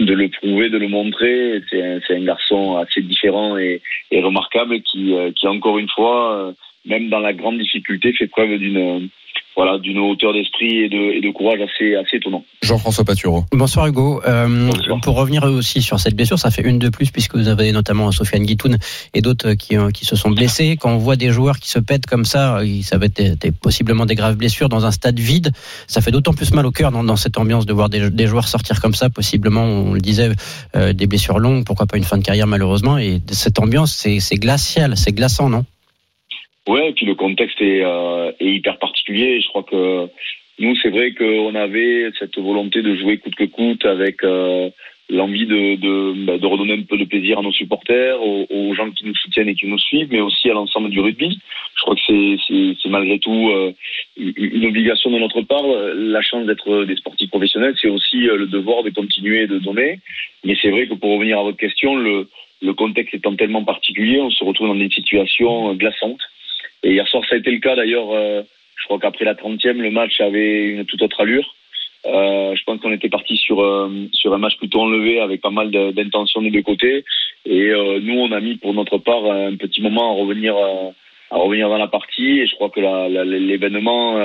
[0.00, 1.60] de le prouver, de le montrer.
[1.70, 6.36] C'est un, un garçon assez différent et, et remarquable qui, euh, qui encore une fois,
[6.36, 6.52] euh,
[6.84, 9.08] même dans la grande difficulté, fait preuve d'une
[9.56, 12.44] voilà, d'une hauteur d'esprit et de, et de courage assez, assez étonnant.
[12.62, 13.44] Jean-François Patureau.
[13.52, 14.20] Bonsoir Hugo.
[14.26, 15.00] Euh, Bonsoir.
[15.00, 18.10] Pour revenir aussi sur cette blessure, ça fait une de plus puisque vous avez notamment
[18.12, 18.76] Sofiane Guitoun
[19.14, 20.76] et d'autres qui, euh, qui se sont blessés.
[20.78, 23.36] Quand on voit des joueurs qui se pètent comme ça, euh, ça va être des-
[23.36, 25.50] des- possiblement des graves blessures dans un stade vide.
[25.86, 28.26] Ça fait d'autant plus mal au cœur dans, dans cette ambiance de voir des, des
[28.26, 30.30] joueurs sortir comme ça, possiblement, on le disait,
[30.74, 32.98] euh, des blessures longues, pourquoi pas une fin de carrière malheureusement.
[32.98, 35.64] Et cette ambiance, c'est c'est glacial, c'est glaçant, non?
[36.68, 39.40] Ouais, et puis le contexte est, euh, est hyper particulier.
[39.40, 40.08] Je crois que
[40.58, 44.68] nous, c'est vrai qu'on avait cette volonté de jouer coûte que coûte avec euh,
[45.08, 48.90] l'envie de, de, bah, de redonner un peu de plaisir à nos supporters, aux, gens
[48.90, 51.38] qui nous soutiennent et qui nous suivent, mais aussi à l'ensemble du rugby.
[51.76, 53.72] Je crois que c'est- malgré tout euh,
[54.16, 55.64] une obligation de notre part.
[55.94, 60.00] La chance d'être des sportifs professionnels, c'est aussi euh, le devoir de continuer de donner.
[60.44, 62.28] Mais c'est vrai que pour revenir à votre question, le,
[62.62, 66.20] le contexte étant tellement particulier, on se retrouve dans des situations euh, glaçantes.
[66.82, 68.10] Et hier soir, ça a été le cas d'ailleurs.
[68.12, 68.42] euh,
[68.76, 71.54] je crois qu'après la 30e, le match avait une toute autre allure.
[72.04, 75.50] Euh, je pense qu'on était parti sur euh, sur un match plutôt enlevé avec pas
[75.50, 77.04] mal d'intentions des deux côtés.
[77.46, 77.70] Et
[78.02, 80.54] nous, on a mis pour notre part un petit moment à revenir
[81.30, 82.40] à revenir dans la partie.
[82.40, 82.80] Et je crois que
[83.24, 84.18] l'événement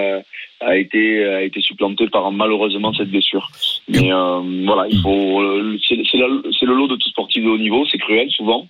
[0.60, 3.50] a été a été supplanté par malheureusement cette blessure.
[3.88, 4.10] Mais
[4.66, 4.88] voilà,
[5.88, 7.86] c'est le lot de tout sportif de haut niveau.
[7.86, 8.68] C'est cruel souvent.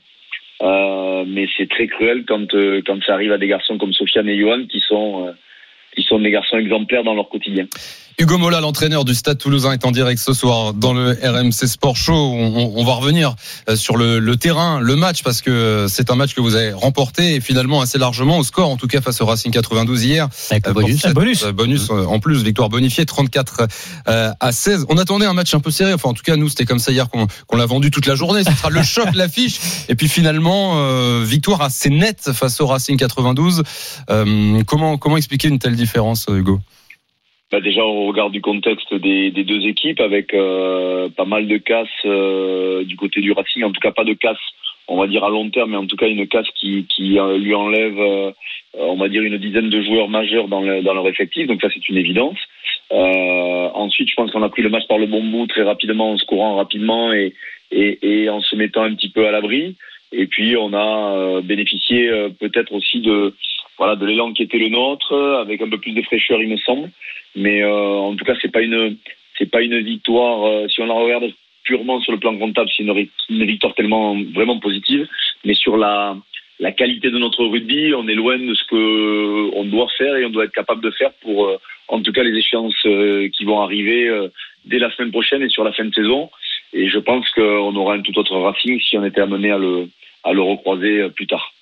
[0.62, 4.30] Euh, mais c'est très cruel quand euh, quand ça arrive à des garçons comme Sofiane
[4.30, 5.32] et Johan qui sont euh,
[5.95, 7.65] qui sont des garçons exemplaires dans leur quotidien.
[8.19, 11.95] Hugo Mola, l'entraîneur du Stade Toulousain, est en direct ce soir dans le RMC Sport
[11.95, 12.13] Show.
[12.13, 13.36] On, on- on va revenir
[13.67, 16.71] euh, sur le, le terrain, le match, parce que c'est un match que vous avez
[16.71, 20.30] remporté et finalement assez largement au score, en tout cas face au Racing 92 hier.
[20.52, 21.02] Avec le Euh, bonus.
[21.02, 21.43] cette, Un bonus.
[21.43, 23.62] euh, bonus euh, en plus, victoire bonifiée 34
[24.08, 24.86] euh, à 16.
[24.89, 25.93] On attendait un match un peu serré.
[25.93, 28.13] Enfin, en tout cas, nous, c'était comme ça hier qu'on qu'on l'a vendu toute la
[28.15, 28.43] journée.
[28.43, 29.60] Ce sera le choc, l'affiche.
[29.89, 33.63] Et puis finalement, euh, victoire assez nette face au Racing 92.
[34.12, 36.60] Euh, comment comment expliquer une telle différence, Hugo?
[37.52, 41.58] Bah déjà au regard du contexte des, des deux équipes avec euh, pas mal de
[41.58, 44.40] casses euh, du côté du Racing, en tout cas pas de casse
[44.92, 47.38] on va dire à long terme, mais en tout cas une casse qui, qui euh,
[47.38, 48.32] lui enlève, euh,
[48.74, 51.70] on va dire une dizaine de joueurs majeurs dans, le, dans leur effectif, donc ça
[51.74, 52.38] c'est une évidence.
[52.92, 56.12] Euh, ensuite, je pense qu'on a pris le match par le bon bout très rapidement,
[56.12, 57.34] en se courant rapidement et,
[57.72, 59.76] et, et en se mettant un petit peu à l'abri.
[60.12, 63.34] Et puis on a bénéficié peut-être aussi de
[63.78, 66.58] voilà de l'élan qui était le nôtre, avec un peu plus de fraîcheur, il me
[66.58, 66.90] semble.
[67.36, 68.98] Mais euh, en tout cas, c'est pas une
[69.38, 70.46] c'est pas une victoire.
[70.46, 71.32] euh, si on la regarde
[71.64, 75.08] purement sur le plan comptable, c'est une, victoire tellement vraiment positive.
[75.46, 76.18] Mais sur la
[76.60, 80.26] la qualité de notre rugby, on est loin de ce que on doit faire et
[80.26, 81.58] on doit être capable de faire pour euh,
[81.88, 84.30] en tout cas les échéances euh, qui vont arriver euh,
[84.66, 86.30] dès la semaine prochaine et sur la fin de saison.
[86.74, 89.90] Et je pense qu'on aura un tout autre Racing si on était amené à le
[90.24, 91.54] à le recroiser euh, plus tard.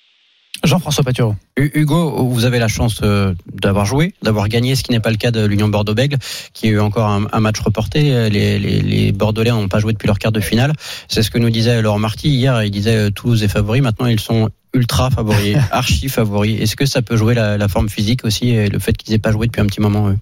[0.64, 1.34] Jean-François Patureau.
[1.56, 5.16] Hugo, vous avez la chance euh, d'avoir joué, d'avoir gagné, ce qui n'est pas le
[5.16, 6.18] cas de l'Union Bordeaux-Bègles,
[6.52, 8.28] qui a eu encore un, un match reporté.
[8.30, 10.72] Les, les, les Bordelais n'ont pas joué depuis leur quart de finale.
[11.08, 12.62] C'est ce que nous disait Laurent Marty hier.
[12.62, 13.80] Il disait euh, Toulouse est favori.
[13.80, 16.60] Maintenant, ils sont ultra favoris, archi favoris.
[16.60, 19.18] Est-ce que ça peut jouer la, la forme physique aussi et le fait qu'ils n'aient
[19.18, 20.18] pas joué depuis un petit moment eux?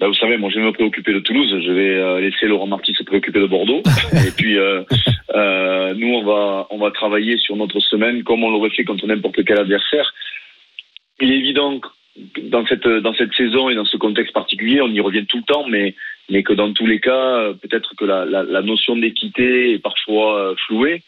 [0.00, 2.66] Bah, vous savez, moi je vais me préoccuper de Toulouse, je vais euh, laisser Laurent
[2.66, 3.82] Marty se préoccuper de Bordeaux.
[4.26, 4.82] Et puis euh,
[5.34, 9.06] euh, nous on va on va travailler sur notre semaine comme on l'aurait fait contre
[9.06, 10.12] n'importe quel adversaire.
[11.20, 11.88] Il est évident que
[12.42, 15.44] dans cette dans cette saison et dans ce contexte particulier, on y revient tout le
[15.44, 15.94] temps, mais
[16.30, 20.38] mais que dans tous les cas, peut-être que la, la, la notion d'équité est parfois
[20.38, 21.02] euh, flouée.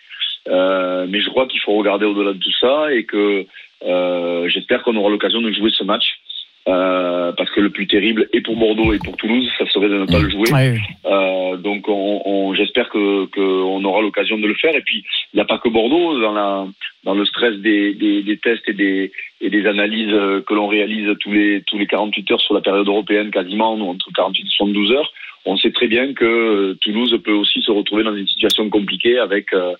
[0.48, 3.46] Euh, mais je crois qu'il faut regarder au-delà de tout ça et que
[3.84, 6.20] euh, j'espère qu'on aura l'occasion de jouer ce match
[6.66, 9.98] Euh, parce que le plus terrible, et pour Bordeaux et pour Toulouse, ça serait de
[9.98, 10.50] ne pas le jouer.
[10.50, 10.78] Ouais.
[11.04, 14.74] Euh, donc, on, on- j'espère que qu'on aura l'occasion de le faire.
[14.74, 16.66] Et puis, il n'y a pas que Bordeaux dans la
[17.04, 20.14] dans le stress des, des, des tests et des et des analyses
[20.46, 24.10] que l'on réalise tous les tous les 48 heures sur la période européenne, quasiment entre
[24.14, 25.12] 48 et 72 heures.
[25.44, 29.52] On sait très bien que Toulouse peut aussi se retrouver dans une situation compliquée avec
[29.52, 29.74] euh,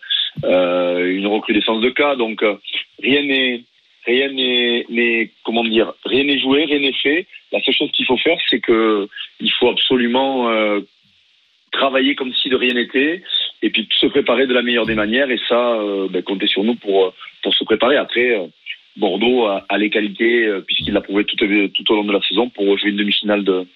[0.44, 2.16] euh, une recrudescence de cas.
[2.16, 2.57] Donc, euh,
[3.03, 3.62] rien n'est
[4.06, 7.26] rien n'est n'est- comment dire rien n'est joué, rien n'est fait.
[7.52, 9.08] La seule chose qu'il faut faire, c'est que
[9.40, 10.80] il faut absolument euh,
[11.72, 13.22] travailler comme si de rien n'était
[13.62, 16.62] et puis se préparer de la meilleure des manières et ça euh, ben, comptez sur
[16.64, 17.10] nous pour euh,
[17.42, 18.46] pour se préparer après euh,
[18.96, 22.12] Bordeaux a, a les qualités euh, puisqu'il l'a prouvé tout, au- tout au long de
[22.12, 23.66] la saison pour jouer une demi-finale de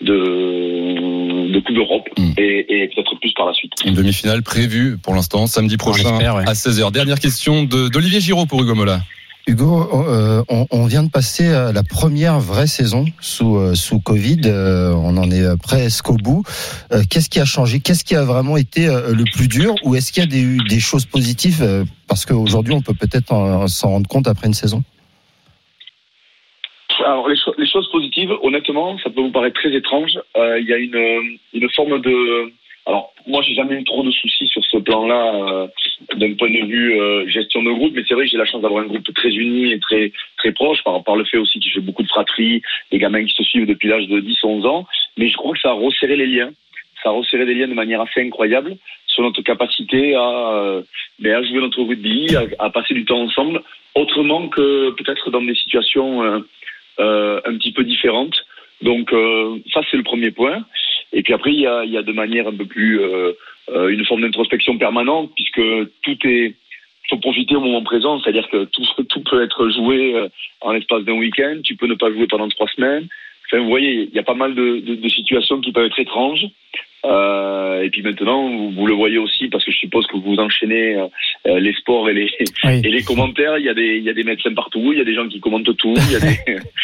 [0.00, 2.32] de, de Coupe d'Europe Mm.
[2.38, 3.72] et, et peut-être plus par la suite.
[3.84, 6.42] Une demi-finale prévue pour l'instant samedi prochain ouais.
[6.46, 6.90] à 16h.
[6.92, 9.00] Dernière question de- d'Olivier Giraud pour Hugo Mola.
[9.48, 13.74] Hugo, euh, on, vient de passer euh, la première vraie saison sous euh,
[14.04, 14.40] Covid.
[14.46, 16.44] On en est presque au bout.
[17.10, 17.80] Qu'est-ce qui a changé?
[17.80, 19.74] Qu'est-ce qui a vraiment été le plus dur?
[19.84, 23.32] Ou est-ce qu'il y a des, eu des choses positives Parce qu'aujourd'hui, on peut peut-être
[23.32, 24.82] en- s'en rendre compte après une saison?
[27.04, 30.12] Alors les, cho- les choses positives, honnêtement, ça peut vous paraître très étrange.
[30.36, 32.52] Il y a une, une forme de.
[32.86, 35.66] Alors moi, j'ai jamais eu trop de soucis sur ce plan-là euh,
[36.16, 38.62] d'un point de vue euh, gestion de groupe, mais c'est vrai que j'ai la chance
[38.62, 41.66] d'avoir un groupe très uni et très très proche par, par le fait aussi que
[41.72, 44.86] j'ai beaucoup de fratries, des gamins qui se suivent depuis l'âge de 10-11 ans.
[45.16, 46.50] Mais je crois que ça a resserré les liens.
[47.02, 50.82] Ça a resserré des liens de manière assez incroyable sur notre capacité à, euh,
[51.18, 53.62] ben, à jouer notre rugby, à, à passer du temps ensemble,
[53.94, 56.40] autrement que peut-être dans des situations euh,
[57.00, 58.36] euh, un petit peu différentes.
[58.82, 60.64] Donc euh, ça c'est le premier point.
[61.12, 63.32] Et puis après il y a, y a de manière un peu plus euh,
[63.70, 65.62] euh, une forme d'introspection permanente puisque
[66.02, 66.54] tout est
[67.10, 70.28] faut profiter au moment présent, c'est-à-dire que tout, tout peut être joué euh,
[70.60, 73.08] en l'espace d'un week-end, tu peux ne pas jouer pendant trois semaines.
[73.52, 75.98] Enfin, vous voyez, il y a pas mal de, de, de situations qui peuvent être
[76.00, 76.46] étranges.
[77.04, 80.36] Euh, et puis maintenant, vous, vous le voyez aussi, parce que je suppose que vous
[80.36, 81.06] enchaînez euh,
[81.48, 82.30] euh, les sports et les,
[82.64, 82.80] Oui.
[82.84, 83.58] et les commentaires.
[83.58, 85.28] Il y, a des, il y a des médecins partout, il y a des gens
[85.28, 85.94] qui commentent tout.
[85.96, 86.38] Il y a des,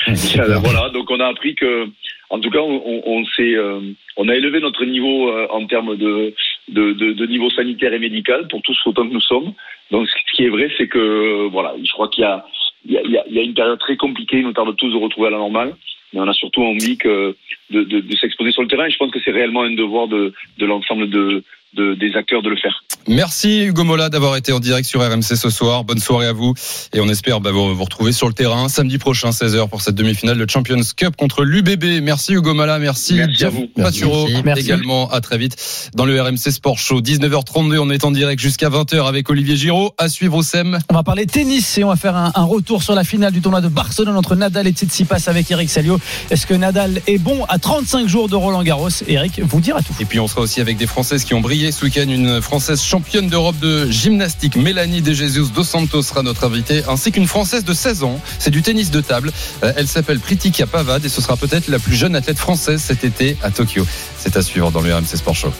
[0.09, 1.87] il y a- voilà, donc on a appris que,
[2.31, 3.81] en tout cas, on, on, on s'est, euh,
[4.17, 6.35] on a élevé notre niveau euh, en termes de,
[6.69, 9.53] de, de, de niveau sanitaire et médical pour tous autant que nous sommes.
[9.93, 12.45] Donc, ce qui est vrai, c'est que, voilà, je crois qu'il y a,
[12.85, 14.39] il y, a, il y a- il y a une période très compliquée.
[14.39, 15.75] Il nous tarde tous de retrouver à la normale.
[16.13, 17.37] Mais on a surtout envie que
[17.71, 18.87] de, de, de s'exposer sur le terrain.
[18.87, 21.45] Et je pense que c'est réellement un devoir de, de l'ensemble de,
[21.79, 22.83] de, des acteurs de le faire.
[23.07, 25.85] Merci Hugo Mola d'avoir été en direct sur RMC ce soir.
[25.85, 26.53] Bonne soirée à vous
[26.93, 29.95] et on espère bah, vous, vous retrouver sur le terrain samedi prochain 16h pour cette
[29.95, 32.03] demi-finale de Champions Cup contre l'UBB.
[32.03, 33.67] Merci Hugo Mola, merci, Merci à vous.
[33.69, 34.43] Paturo Merci.
[34.45, 34.65] Merci.
[34.65, 35.11] également.
[35.11, 35.57] À très vite
[35.95, 37.79] dans le RMC Sport Show 19h32.
[37.79, 39.95] On est en direct jusqu'à 20h avec Olivier Giraud.
[39.97, 40.79] À suivre au SEM.
[40.91, 43.41] On va parler tennis et on va faire un, un retour sur la finale du
[43.41, 45.99] tournoi de Barcelone entre Nadal et Tsitsipas avec Eric Salio.
[46.31, 48.89] Est-ce que Nadal est bon à 35 jours de Roland Garros?
[49.07, 49.95] Eric vous dira tout.
[50.01, 52.09] Et puis on sera aussi avec des Françaises qui ont brillé ce week-end.
[52.09, 57.13] Une Française championne d'Europe de gymnastique, Mélanie De Jesus dos Santos sera notre invitée, ainsi
[57.13, 58.21] qu'une Française de 16 ans.
[58.39, 59.33] C'est du tennis de table.
[59.63, 63.05] Euh, Elle s'appelle Pritika Pavad et ce sera peut-être la plus jeune athlète française cet
[63.05, 63.87] été à Tokyo.
[64.19, 65.53] C'est à suivre dans le RMC Sport Show.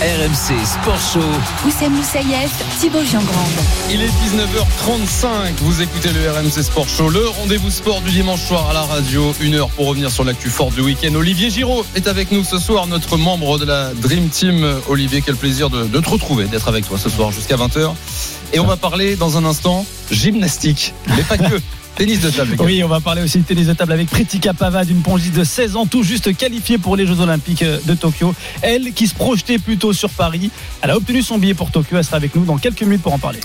[0.00, 1.66] RMC Sport Show.
[1.66, 3.50] Oussem Moussaïef, Thibaut Jean-Grande.
[3.90, 8.68] Il est 19h35, vous écoutez le RMC Sport Show, le rendez-vous sport du dimanche soir
[8.70, 11.14] à la radio, une heure pour revenir sur l'actu forte du week-end.
[11.14, 14.66] Olivier Giraud est avec nous ce soir, notre membre de la Dream Team.
[14.88, 17.94] Olivier, quel plaisir de, de te retrouver, d'être avec toi ce soir jusqu'à 20h.
[18.52, 21.60] Et on va parler dans un instant gymnastique, mais pas que.
[21.96, 22.56] Tennis de table.
[22.58, 25.44] Oui, on va parler aussi de tennis de table avec Pritika Pavad, une pongiste de
[25.44, 28.34] 16 ans, tout juste qualifiée pour les Jeux Olympiques de Tokyo.
[28.60, 30.50] Elle qui se projetait plutôt sur Paris.
[30.82, 31.96] Elle a obtenu son billet pour Tokyo.
[31.96, 33.40] Elle sera avec nous dans quelques minutes pour en parler.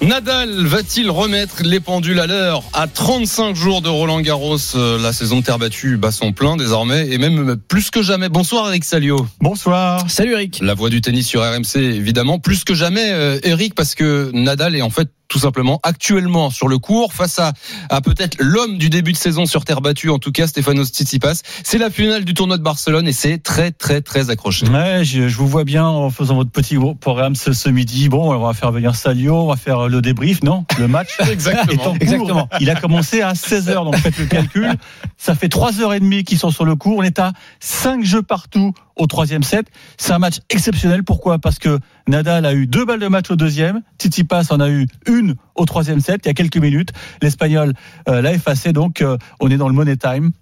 [0.00, 2.62] Nadal va-t-il remettre les pendules à l'heure?
[2.72, 6.56] À 35 jours de Roland Garros euh, La saison de terre battue bat son plein
[6.56, 8.28] désormais et même plus que jamais.
[8.28, 9.26] Bonsoir Eric Salio.
[9.40, 10.08] Bonsoir.
[10.08, 10.60] Salut Eric.
[10.62, 14.76] La voix du tennis sur RMC, évidemment, plus que jamais, euh, Eric, parce que Nadal
[14.76, 17.52] est en fait tout simplement actuellement sur le cours face à,
[17.90, 21.40] à peut-être l'homme du début de saison sur terre battue, en tout cas Stefanos Tsitsipas.
[21.64, 24.66] C'est la finale du tournoi de Barcelone et c'est très très très accroché.
[24.68, 28.08] Ouais, je, je vous vois bien en faisant votre petit programme ce, ce midi.
[28.08, 30.64] Bon, on va faire venir Salio, on va faire le débrief, non?
[30.78, 31.72] Le match Exactement.
[31.72, 31.96] est en cours.
[32.00, 32.48] Exactement.
[32.60, 34.72] Il a commencé à 16h, donc faites le calcul.
[35.16, 36.98] Ça fait 3h30 qu'ils sont sur le cours.
[36.98, 39.66] On est à 5 jeux partout au troisième set.
[39.98, 41.04] C'est un match exceptionnel.
[41.04, 41.38] Pourquoi?
[41.38, 41.78] Parce que
[42.08, 43.82] Nadal a eu deux balles de match au deuxième.
[43.98, 46.92] Tsitsipas en a eu une au troisième set il y a quelques minutes.
[47.22, 47.74] L'Espagnol
[48.08, 50.32] euh, l'a effacé, donc euh, on est dans le money time.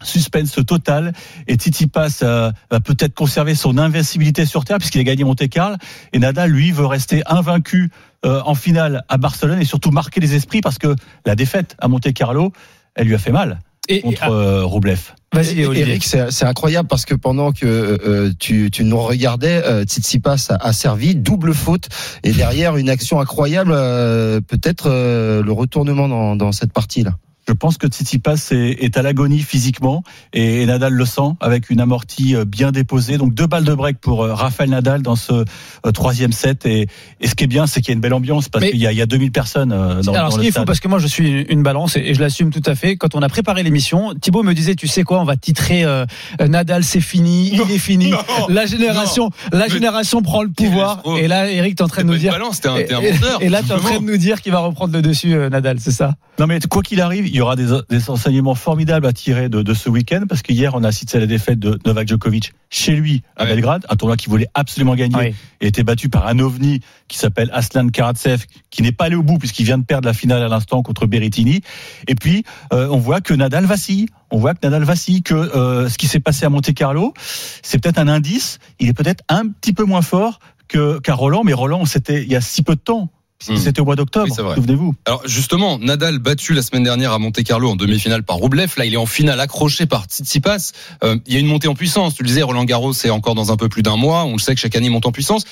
[0.00, 1.12] Suspense total
[1.48, 5.76] et Tsitsipas euh, va peut-être conserver son invincibilité sur terre puisqu'il a gagné Monte-Carlo
[6.12, 7.90] et Nadal lui veut rester invaincu
[8.24, 12.52] en finale à Barcelone et surtout marquer les esprits parce que la défaite à Monte-Carlo
[12.94, 13.60] elle lui a fait mal.
[13.88, 14.98] Et- contre euh, Roublev.
[15.34, 15.60] Vas-y.
[15.60, 20.46] Eric, c'est c'est incroyable parce que pendant que euh, tu, tu nous regardais, euh, Tsitsipas
[20.50, 21.88] a, a servi double faute
[22.24, 27.12] et derrière une action incroyable, euh, peut-être euh, le retournement dans, dans cette partie-là.
[27.48, 30.02] Je pense que Tsitsipas est, est à l'agonie physiquement
[30.34, 33.16] et, Nadal le sent avec une amortie euh, bien déposée.
[33.16, 35.44] Donc deux balles de break pour euh, Rafael Nadal dans ce euh,
[35.92, 36.66] troisième set.
[36.66, 36.88] Et,
[37.20, 38.86] et ce qui est bien, c'est qu'il y a une belle ambiance parce qu'il y,
[38.86, 40.66] a- il y a 2000 personnes dans, Alors, dans ce le stade.
[40.66, 42.96] parce que moi, je suis une- balance et et je l'assume tout à fait.
[42.96, 46.04] Quand on a préparé l'émission, Thibaut me disait, tu sais quoi, on va titrer euh,
[46.46, 48.12] Nadal, c'est fini, il est fini.
[48.48, 51.02] la génération, la génération prend le pouvoir.
[51.18, 52.32] Et là, Eric, t'es en train de nous dire.
[52.32, 53.42] balance, un, t'es un et, menteur.
[53.42, 55.78] et là, t'es en train de nous dire qu'il va reprendre le dessus, euh, Nadal,
[55.80, 56.14] c'est ça?
[56.38, 59.62] Non mais quoi qu'il arrive, il y aura des, des enseignements formidables à tirer de,
[59.62, 62.52] de ce week-end parce que hier on a assisté à la défaite de Novak Djokovic
[62.70, 63.50] chez lui à Ouais.
[63.50, 65.34] Belgrade, un tournoi qu'il voulait absolument gagner Oui.
[65.60, 69.22] et était battu par un ovni qui s'appelle Aslan Karatsev qui n'est pas allé au
[69.22, 71.62] bout puisqu'il vient de perdre la finale à l'instant contre Berrettini.
[72.06, 74.06] Et puis euh, on voit que Nadal vacille.
[74.30, 77.14] On voit que Nadal vacille, que euh, ce qui s'est passé à Monte Carlo,
[77.62, 78.58] c'est peut-être un indice.
[78.78, 82.28] Il est peut-être un petit peu moins fort que qu'à Roland, mais Roland c'était il
[82.30, 83.08] y a si peu de temps.
[83.48, 83.56] Hmm.
[83.56, 84.94] C'était au mois d'octobre, Oui, souvenez-vous.
[85.06, 88.72] Alors justement, Nadal battu la semaine dernière à Monte Carlo en demi-finale par Roublev.
[88.76, 90.72] Là, il est en finale accroché par Tsitsipas.
[91.04, 92.14] Euh, il y a une montée en puissance.
[92.16, 94.24] Tu le disais, Roland Garros, c'est encore dans un peu plus d'un mois.
[94.24, 95.44] On le sait que chaque année, il monte en puissance.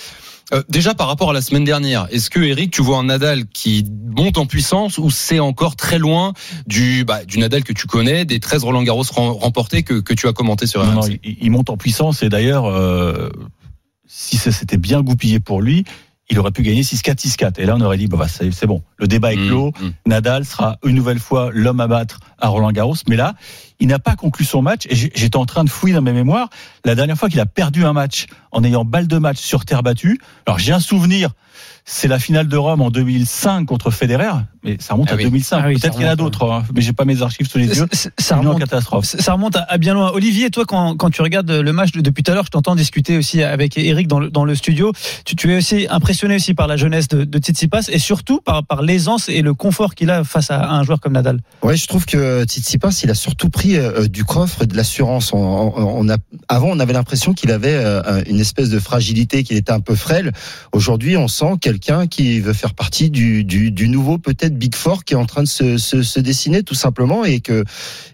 [0.52, 3.46] Euh, déjà par rapport à la semaine dernière, est-ce que Eric, tu vois un Nadal
[3.46, 3.84] qui
[4.16, 6.34] monte en puissance ou c'est encore très loin
[6.68, 10.14] du, bah, du Nadal que tu connais, des 13 Roland Garros rem- remportés que, que
[10.14, 13.28] tu as commenté sur Non, non, RMC il, il monte en puissance et d'ailleurs, euh,
[14.06, 15.84] si ça s'était bien goupillé pour lui,
[16.28, 17.60] il aurait pu gagner 6-4, 6-4.
[17.60, 19.68] Et là, on aurait dit, bah, c'est bon, le débat est Mmh, clos.
[19.80, 19.88] mmh.
[20.06, 22.96] Nadal sera une nouvelle fois l'homme à battre à Roland Garros.
[23.08, 23.34] Mais là,
[23.78, 24.86] il n'a pas conclu son match.
[24.90, 26.48] Et j'étais en train de fouiller dans mes mémoires.
[26.84, 29.82] La dernière fois qu'il a perdu un match en ayant balle de match sur terre
[29.82, 30.18] battue.
[30.46, 31.30] Alors, j'ai un souvenir.
[31.84, 34.30] C'est la finale de Rome en 2005 contre Federer.
[34.64, 35.24] Mais ça remonte Ah à oui.
[35.24, 35.60] 2005.
[35.62, 37.58] Ah oui, Peut-être qu'il y en a d'autres, hein, mais j'ai pas mes archives sous
[37.58, 37.86] les yeux.
[38.18, 39.04] Ça- remonte, catastrophe.
[39.06, 40.10] ça remonte à, à bien loin.
[40.12, 42.74] Olivier, toi, quand, quand tu regardes le match de- depuis tout à l'heure, je t'entends
[42.74, 44.92] discuter aussi avec Eric dans le, dans le studio.
[45.24, 48.64] Tu, tu es aussi impressionné aussi par la jeunesse de, de Tsitsipas et surtout par,
[48.66, 51.40] par l'aisance et le confort qu'il a face à un joueur comme Nadal.
[51.62, 55.32] Ouais, je trouve que Tsitsipas, il a surtout pris euh, du coffre et de l'assurance.
[55.32, 56.16] On, on- on a,
[56.48, 59.94] avant, on avait l'impression qu'il avait euh, une espèce de fragilité, qu'il était un peu
[59.94, 60.32] frêle.
[60.72, 65.04] Aujourd'hui, on sent quelqu'un qui veut faire partie du, du, du nouveau peut-être Big Four
[65.04, 67.62] qui est en train de se, se, se dessiner tout simplement et que,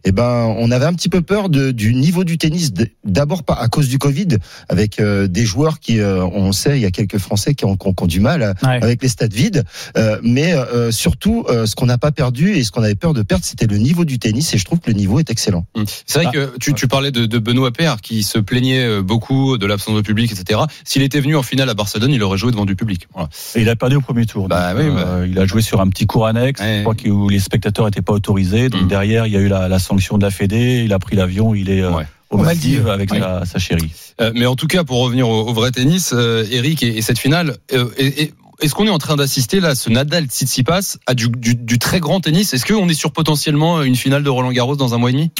[0.04, 2.72] eh ben, on avait un petit peu peur de, du niveau du tennis.
[3.04, 4.28] D'abord pas à cause du Covid,
[4.68, 7.76] avec euh, des joueurs qui, euh, on sait, il y a quelques Français qui ont,
[7.76, 8.78] qui ont- qui ont du mal Ouais.
[8.82, 9.64] avec les stades vides.
[9.96, 13.14] Euh, mais euh, surtout, euh, ce qu'on n'a pas perdu et ce qu'on avait peur
[13.14, 14.52] de perdre, c'était le niveau du tennis.
[14.52, 15.64] Et je trouve que le niveau est excellent.
[15.76, 15.82] Mmh.
[16.06, 19.56] C'est vrai que tu, tu parlais de, de Benoît Paire qui se plaignait euh, beaucoup
[19.58, 20.60] de l'absence de public, etc.
[20.84, 23.06] S'il était venu en finale à Barcelone, il aurait joué devant du public.
[23.14, 23.21] Voilà.
[23.54, 24.48] Et il a perdu au premier tour.
[24.48, 26.78] Bah Donc, oui, euh, Il a joué sur un petit cours annexe, Ouais.
[26.78, 28.68] je crois que où les spectateurs n'étaient pas autorisés.
[28.68, 28.88] Donc Mm.
[28.88, 30.82] derrière, il y a eu la, la sanction de la Fédé.
[30.84, 31.54] Il a pris l'avion.
[31.54, 32.06] Il est euh, Ouais.
[32.30, 33.90] aux Maldives avec sa, sa chérie.
[34.20, 37.02] Euh, mais en tout cas, pour revenir au, au vrai tennis, euh, Eric et, et
[37.02, 40.96] cette finale, euh, et- et- est-ce qu'on est en train d'assister là, ce Nadal Tsitsipas,
[41.06, 42.54] à du, du, du très grand tennis?
[42.54, 45.30] Est-ce qu'on est sur potentiellement une finale de Roland Garros dans un mois et demi?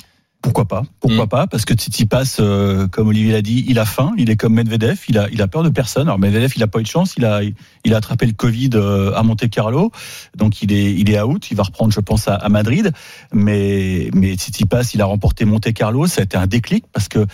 [0.42, 1.28] Pourquoi pas Pourquoi Mm.
[1.28, 4.12] pas Parce que Tsitsipas, euh, comme Olivier l'a dit, il a faim.
[4.18, 4.98] Il est comme Medvedev.
[5.09, 6.09] Il a, il a peur de personne.
[6.09, 7.14] Alors Medvedev, il a pas eu de chance.
[7.16, 7.42] Il a,
[7.85, 9.92] il a attrapé le Covid euh, à Monte Carlo,
[10.37, 11.50] donc il est, il est out.
[11.50, 12.90] Il va reprendre, je pense, à, à Madrid.
[13.33, 16.07] Mais, mais Tsitsipas, il a remporté Monte Carlo.
[16.07, 17.24] Ça a été un déclic parce que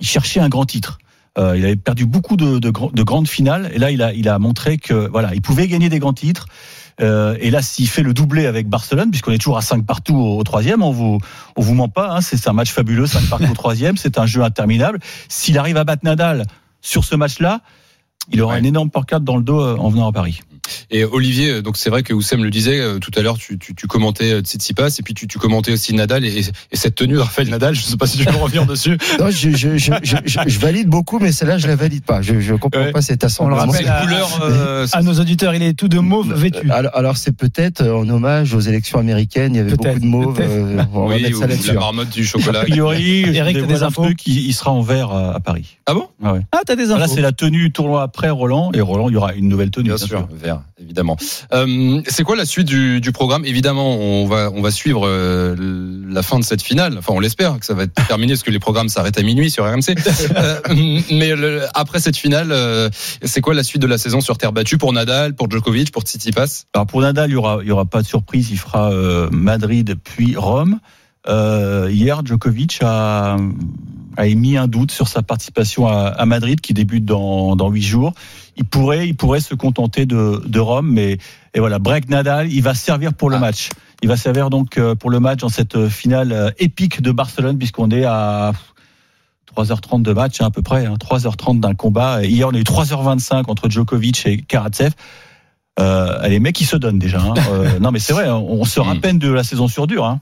[0.00, 0.98] il cherchait un grand titre.
[1.38, 4.26] Euh, il avait perdu beaucoup de, de, de grandes finales et là il a, il
[4.28, 6.46] a montré que voilà, il pouvait gagner des grands titres.
[7.00, 10.14] Euh, et là, s'il fait le doublé avec Barcelone, puisqu'on est toujours à 5 partout
[10.16, 11.18] au, au troisième, on vous,
[11.56, 12.10] on vous ment pas.
[12.10, 14.98] Hein, c'est un match fabuleux, 5 partout au troisième, c'est un jeu interminable.
[15.28, 16.46] S'il arrive à battre Nadal
[16.80, 17.60] sur ce match-là,
[18.32, 18.60] il aura Ouais.
[18.60, 20.40] une énorme porcade dans le dos euh, en venant à Paris.
[20.90, 23.58] Et Olivier, euh, donc c'est vrai que Oussem le disait euh, tout à l'heure, tu,
[23.58, 26.38] tu, tu commentais euh, Tsitsipas et puis tu, tu commentais aussi Nadal et,
[26.72, 27.74] et cette tenue de Raphaël Nadal.
[27.74, 28.98] Je sais pas si tu peux revenir dessus.
[29.20, 32.20] Non, je, je, je, je, je- je valide beaucoup, mais celle-là, je la valide pas.
[32.22, 32.92] Je, je comprends Ouais.
[32.92, 34.40] pas cet On le rappelle à- couleur.
[34.42, 36.70] euh, À nos auditeurs, il est tout de mauve vêtu.
[36.70, 39.54] Alors, alors c'est peut-être en hommage aux élections américaines.
[39.54, 40.38] Il y avait beaucoup de mauve.
[40.40, 42.60] euh, on va oui, mettre ou ça la marmotte du A chocolat.
[42.62, 45.78] priori, je Eric, t'as des infos truc, il, il sera en vert à, Paris.
[45.86, 46.08] Ah bon?
[46.22, 46.40] Ah ouais.
[46.52, 47.14] Ah, t'as des Là, infos.
[47.14, 49.88] c'est la tenue tournoi après Roland, et Roland, il y aura une nouvelle tenue.
[49.88, 51.16] Bien sûr, vert, évidemment.
[51.52, 53.44] Euh, c'est quoi la suite du, du programme?
[53.44, 55.54] Évidemment, on va on va suivre euh,
[56.08, 56.96] la fin de cette finale.
[56.98, 59.50] Enfin, on l'espère que ça va être terminé parce que les programmes s'arrêtent à minuit
[59.50, 59.94] sur RMC.
[60.36, 60.60] Euh,
[61.12, 62.52] mais le- après cette finale,
[63.22, 66.02] c'est quoi la suite de la saison sur terre battue pour Nadal, pour Djokovic, pour
[66.02, 66.64] Tsitsipas?
[66.74, 68.50] Alors pour Nadal, il y aura, il y aura pas de surprise.
[68.50, 68.90] Il fera
[69.30, 70.78] Madrid puis Rome.
[71.28, 73.36] Hier, Djokovic a,
[74.16, 77.82] a émis un doute sur sa participation à, à Madrid, qui débute dans dans huit
[77.82, 78.12] jours.
[78.56, 80.90] Il pourrait, il pourrait se contenter de, de Rome.
[80.90, 81.18] Mais
[81.54, 83.70] et voilà, break Nadal, il va servir pour le match.
[84.02, 87.12] Il va servir donc euh, pour le match dans cette euh, finale euh, épique de
[87.12, 88.52] Barcelone, puisqu'on est à
[89.56, 92.22] 3h30 de match hein, à peu près, hein, 3h30 d'un combat.
[92.24, 94.92] Et hier, on a eu 3h25 entre Djokovic et Karatsev.
[95.78, 97.20] Euh, les mecs, ils se donnent déjà.
[97.20, 97.34] Hein.
[97.50, 100.04] Euh, non, mais c'est vrai, on sort à peine de la saison sur dur.
[100.04, 100.20] Hein.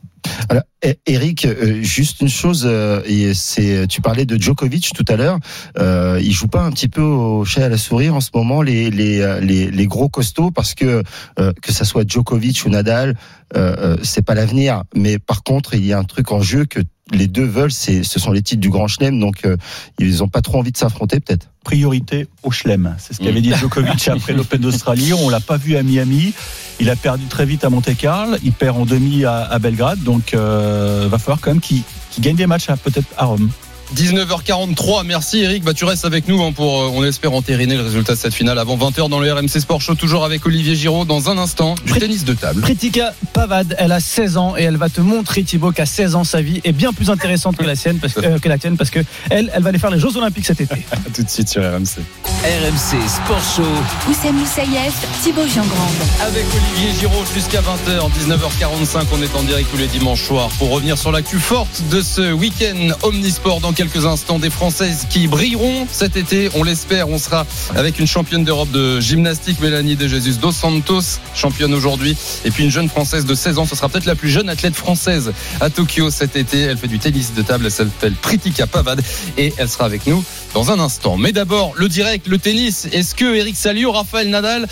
[0.48, 5.04] Alors, E- Eric, euh, juste une chose, euh, et c'est, tu parlais de Djokovic tout
[5.08, 5.38] à l'heure.
[5.78, 8.60] Euh, il joue pas un petit peu au chat à la souris en ce moment
[8.62, 11.02] les les euh, les, les gros costauds parce que
[11.38, 13.16] euh, que ça soit Djokovic ou Nadal,
[13.56, 14.82] euh, c'est pas l'avenir.
[14.94, 16.80] Mais par contre, il y a un truc en jeu que
[17.12, 19.56] les deux veulent, c'est ce sont les titres du Grand Chelem, donc euh,
[19.98, 21.48] ils ont pas trop envie de s'affronter peut-être.
[21.62, 22.94] Priorité au Chelem.
[22.98, 23.42] C'est ce qu'avait Mm.
[23.42, 25.12] dit Djokovic après l'Open d'Australie.
[25.14, 26.34] On l'a pas vu à Miami.
[26.80, 28.36] Il a perdu très vite à Monte Carlo.
[28.44, 30.02] Il perd en demi à, à Belgrade.
[30.02, 33.50] Donc, euh, va falloir quand même qu'il qu'il gagne des matchs à- peut-être à Rome.
[33.94, 35.62] 19h43, merci Eric.
[35.62, 38.34] Bah, tu restes avec nous hein, pour, euh, on espère entériner le résultat de cette
[38.34, 41.74] finale avant 20h dans le RMC Sport Show, toujours avec Olivier Giraud dans un instant,
[41.86, 42.62] du tennis de table.
[42.62, 46.24] Pritika Pavad, elle a 16 ans et elle va te montrer Thibaut qu'à 16 ans
[46.24, 48.76] sa vie est bien plus intéressante que la sienne parce que, euh, que la tienne
[48.76, 50.76] parce que elle, elle va aller faire les Jeux Olympiques cet été.
[51.14, 52.00] Tout de suite sur RMC.
[52.24, 54.10] RMC Sport Show.
[54.10, 55.94] Oussem Moussaïef, Thibaut Giangrande.
[56.22, 60.70] Avec Olivier Giraud jusqu'à 20h, 19h45, on est en direct tous les dimanches soirs pour
[60.70, 64.38] revenir sur l'actu forte de ce week-end Omnisport dans quelques instants.
[64.38, 67.08] Des Françaises qui brilleront cet été, on l'espère.
[67.08, 72.16] On sera avec une championne d'Europe de gymnastique, Mélanie De Jesus dos Santos, championne aujourd'hui.
[72.44, 74.74] Et puis une jeune Française de 16 ans, ce sera peut-être la plus jeune athlète
[74.74, 76.60] française à Tokyo cet été.
[76.60, 79.02] Elle fait du tennis de table, elle s'appelle Pritika Pavad
[79.36, 81.16] et elle sera avec nous dans un instant.
[81.16, 82.86] Mais d'abord, le direct, le tennis.
[82.92, 84.66] Est-ce que Eric Salio, Raphaël Nadal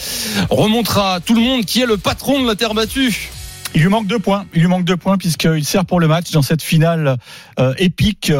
[0.48, 3.30] remontera tout le monde qui est le patron de la terre battue?
[3.74, 4.44] Il lui manque deux points.
[4.54, 7.16] Il lui manque deux points puisqu'il sert pour le match dans cette finale
[7.58, 8.30] euh, épique.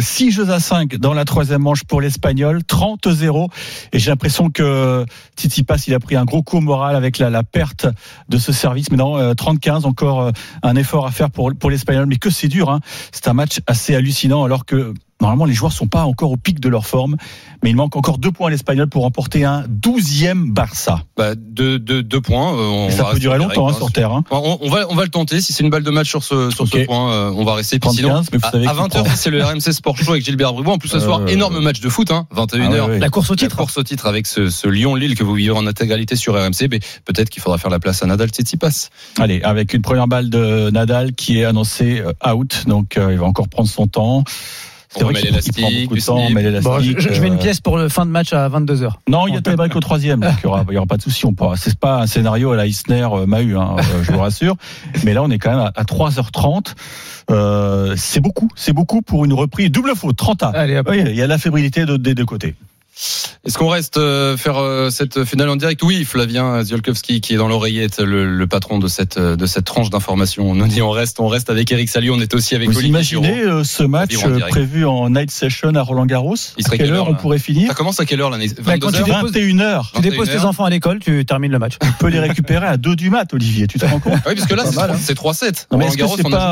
[0.00, 3.48] 6 jeux à 5 dans la troisième manche pour l'Espagnol, 30-0.
[3.92, 7.86] Et j'ai l'impression que Tsitsipas, il a pris un gros coup moral avec la, perte
[8.28, 8.90] de ce service.
[8.90, 10.30] Mais non, euh, 30-15, encore euh,
[10.62, 12.06] un effort à faire pour, pour l'Espagnol.
[12.06, 12.68] Mais que c'est dur.
[12.68, 12.80] Hein.
[13.12, 16.60] C'est un match assez hallucinant alors que Normalement, les joueurs sont pas encore au pic
[16.60, 17.16] de leur forme,
[17.62, 21.02] mais il manque encore deux points à l'Espagnol pour remporter un douzième Barça.
[21.16, 22.54] bah, deux, deux, deux points.
[22.54, 23.76] euh, on ça va peut durer longtemps hein, hein.
[23.76, 24.12] sur Terre.
[24.12, 24.24] Hein.
[24.30, 25.40] On, on va, on va le tenter.
[25.40, 27.78] Si c'est une balle de match sur ce, sur ce point, euh, on va rester.
[27.78, 29.04] Puis 30, sinon, 15, mais vous à, savez à qui 20h, prend.
[29.14, 30.74] c'est le RMC Sport Show avec Gilbert Bribois.
[30.74, 32.88] En plus, ce soir, Euh, énorme match de foot, hein, 21h.
[32.94, 32.98] Ah.
[32.98, 33.56] La course au La titre.
[33.56, 36.80] course au titre avec ce, ce Lyon-Lille que vous vivez en intégralité sur RMC, mais
[37.04, 38.88] peut-être qu'il faudra faire la place à Nadal Tsitsipas.
[39.18, 43.18] Allez, avec une première balle de Nadal qui est annoncée euh, out, donc euh, il
[43.18, 44.24] va encore prendre son temps.
[44.96, 46.34] On qu'il prend l'élastique, beaucoup du de temps, slip.
[46.34, 46.72] mais l'élastique.
[46.72, 48.90] Bon, je, je- mets une euh, pièce pour le fin de match à 22h.
[49.08, 51.26] Non, il y a tie-break au troisième, donc il y aura, pas de souci.
[51.26, 51.56] On pourra.
[51.56, 54.56] C'est pas un scénario à la Isner euh, Mahu, hein, euh, je vous rassure.
[55.04, 56.74] Mais là, on est quand même à, à 3h30.
[57.30, 60.48] Euh, c'est beaucoup, c'est beaucoup pour une reprise double faute, 30 A.
[60.48, 60.88] Allez, hop.
[60.90, 62.54] Oui, il y a la fébrilité de- des deux côtés.
[63.44, 65.82] Est-ce qu'on reste euh, faire euh, cette finale en direct?
[65.82, 69.64] Oui, Flavien Ziolkowski qui est dans l'oreillette, le, le patron de cette euh, de cette
[69.64, 70.50] tranche d'information.
[70.50, 72.14] On nous dit on reste, on reste avec Eric Salio.
[72.14, 73.58] On est aussi avec Vous Olivier imaginez Giraud.
[73.60, 76.92] euh, ce match en prévu en night session à Roland Garros Il serait À quelle
[76.92, 77.68] heure heure, on pourrait finir?
[77.68, 79.82] Ça commence à quelle heure l'année Bah, quand tu 22h déposes- 21h.
[79.94, 80.44] Tu déposes tes 21h.
[80.46, 81.74] enfants à l'école, tu termines le match.
[81.82, 83.66] On peut les récupérer à 2 du mat, Olivier.
[83.66, 84.14] Tu te rends compte?
[84.26, 84.88] Oui, parce que là, c'est hein.
[85.00, 85.66] c'est 3-7.
[85.72, 86.42] Non, mais Roland Garros, c'est on deux sets,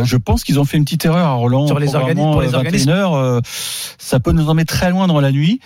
[0.00, 0.04] hein.
[0.04, 1.66] je pense qu'ils ont fait une petite erreur à Roland.
[1.66, 2.90] Sur les Probablement, organi- pour les organismes.
[2.90, 3.40] 21 heures, euh,
[3.98, 5.60] ça peut nous emmener très loin dans la nuit.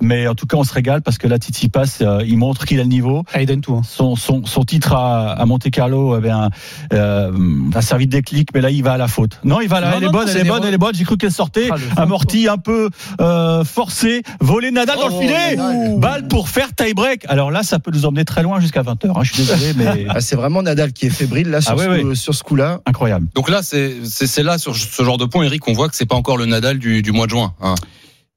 [0.00, 2.78] Mais en tout cas, on se régale parce que là, Tsitsipas, euh, il montre qu'il
[2.80, 3.24] a le niveau.
[3.32, 3.74] Ah, il donne tout.
[3.74, 3.82] hein.
[3.84, 6.50] Son, son, son titre à, à Monte Carlo eh bien,
[6.92, 7.30] euh,
[7.74, 9.38] a servi de déclic, mais là, il va à la faute.
[9.44, 9.90] Non, il va là.
[9.90, 10.94] Non, elle est non, bonne, elle est bonne, elle est bonne.
[10.94, 11.68] J'ai cru qu'elle sortait.
[11.96, 12.88] Ah, Amorti un peu
[13.20, 15.56] euh, forcé, volé Nadal dans le Oh, filet.
[15.56, 15.98] Nadal.
[15.98, 17.24] Balle pour faire tie-break.
[17.28, 19.24] Alors là, ça peut nous emmener très loin jusqu'à 20h.
[19.24, 21.84] Je suis désolé, mais Ah, c'est vraiment Nadal qui est fébrile là sur, Ah ouais,
[22.00, 22.14] ce, ouais.
[22.14, 22.80] sur ce coup-là.
[22.86, 23.26] incroyable.
[23.34, 25.96] Donc là, c'est c'est c'est là sur ce genre de point, Eric, qu'on voit que
[25.96, 27.54] c'est pas encore le Nadal du, du mois de juin.
[27.62, 27.74] hein.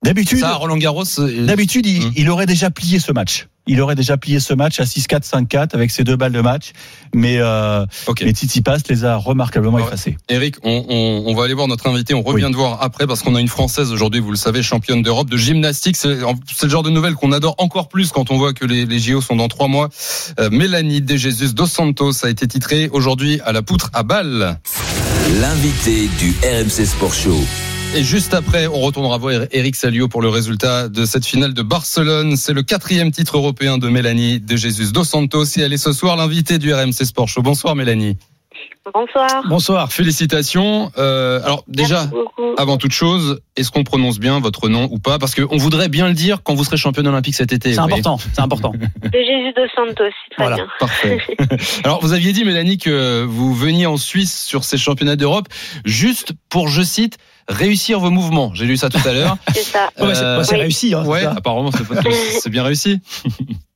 [0.03, 1.03] D'habitude, Ça, à Roland Garros.
[1.19, 3.47] euh, D'habitude, il, il aurait déjà plié ce match.
[3.65, 6.73] Il aurait déjà plié ce match à 6-4, 5-4 avec ses deux balles de match.
[7.15, 7.85] Mais, euh,
[8.21, 9.83] mais Tsitsipas les a remarquablement Ouais.
[9.83, 10.17] effacés.
[10.27, 12.13] Eric, on, on, on va aller voir notre invité.
[12.13, 12.51] On revient Oui.
[12.51, 15.37] de voir après parce qu'on a une française aujourd'hui, vous le savez, championne d'Europe de
[15.37, 15.95] gymnastique.
[15.95, 18.99] C'est le genre de nouvelle qu'on adore encore plus quand on voit que les, les
[18.99, 19.87] JO sont dans trois mois.
[20.41, 24.59] Euh, Mélanie De Jesus dos Santos a été titrée aujourd'hui à la poutre à Bâle.
[25.39, 27.39] L'invité du RMC Sport Show.
[27.95, 31.61] Et juste après, on retournera voir Eric Salio pour le résultat de cette finale de
[31.61, 32.37] Barcelone.
[32.37, 35.93] C'est le quatrième titre européen de Mélanie De Jesus dos Santos et elle est ce
[35.93, 37.43] soir l'invitée du RMC Sport Show.
[37.43, 38.17] Bonsoir Mélanie.
[38.93, 39.43] Bonsoir.
[39.47, 40.91] Bonsoir, félicitations.
[40.97, 42.55] Euh, alors déjà, Merci beaucoup.
[42.57, 45.19] avant toute chose, est-ce qu'on prononce bien votre nom ou pas?
[45.19, 47.73] Parce qu'on voudrait bien le dire quand vous serez championne olympique cet été.
[47.73, 48.71] C'est important, c'est important.
[49.03, 50.67] De Jésus dos Santos, très Voilà, bien.
[50.79, 51.17] parfait.
[51.85, 55.47] Alors, vous aviez dit, Mélanie, que vous veniez en Suisse sur ces championnats d'Europe
[55.85, 57.17] juste pour, je cite,
[57.47, 58.51] réussir vos mouvements.
[58.53, 59.37] J'ai lu ça tout à l'heure.
[59.53, 59.89] C'est ça.
[59.99, 60.61] Ouais, c'est Euh, c'est oui.
[60.61, 60.93] réussi.
[60.93, 62.99] Hein, Ouais, apparemment, c'est bien réussi.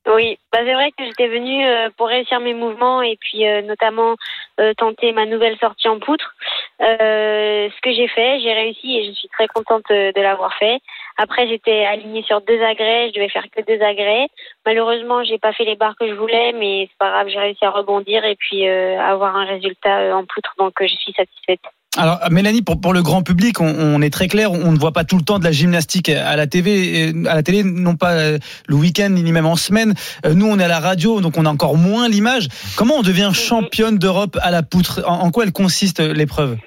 [0.08, 3.60] Oui, bah, c'est vrai que j'étais venue euh, pour réussir mes mouvements et puis euh,
[3.60, 4.16] notamment
[4.58, 6.34] euh, tenter ma nouvelle sortie en poutre.
[6.80, 10.78] Ce que j'ai fait, j'ai réussi et je suis très contente de l'avoir fait.
[11.18, 14.28] Après, j'étais alignée sur deux agrès, je devais faire que deux agrès.
[14.64, 17.64] Malheureusement, j'ai pas fait les barres que je voulais, mais c'est pas grave, j'ai réussi
[17.64, 21.60] à rebondir et puis avoir un résultat en poutre, donc je suis satisfaite.
[21.96, 25.16] Alors, Mélanie, pour, le grand public, on, est très clair, on ne voit pas tout
[25.16, 28.38] le temps de la gymnastique à la TV, et à la télé, non pas euh,
[28.68, 29.94] le week-end ni même en semaine.
[30.26, 32.48] Euh, Nous, on est à la radio, donc on a encore moins l'image.
[32.76, 35.02] Comment on devient championne d'Europe à la poutre?
[35.06, 36.58] En, quoi elle consiste euh, l'épreuve?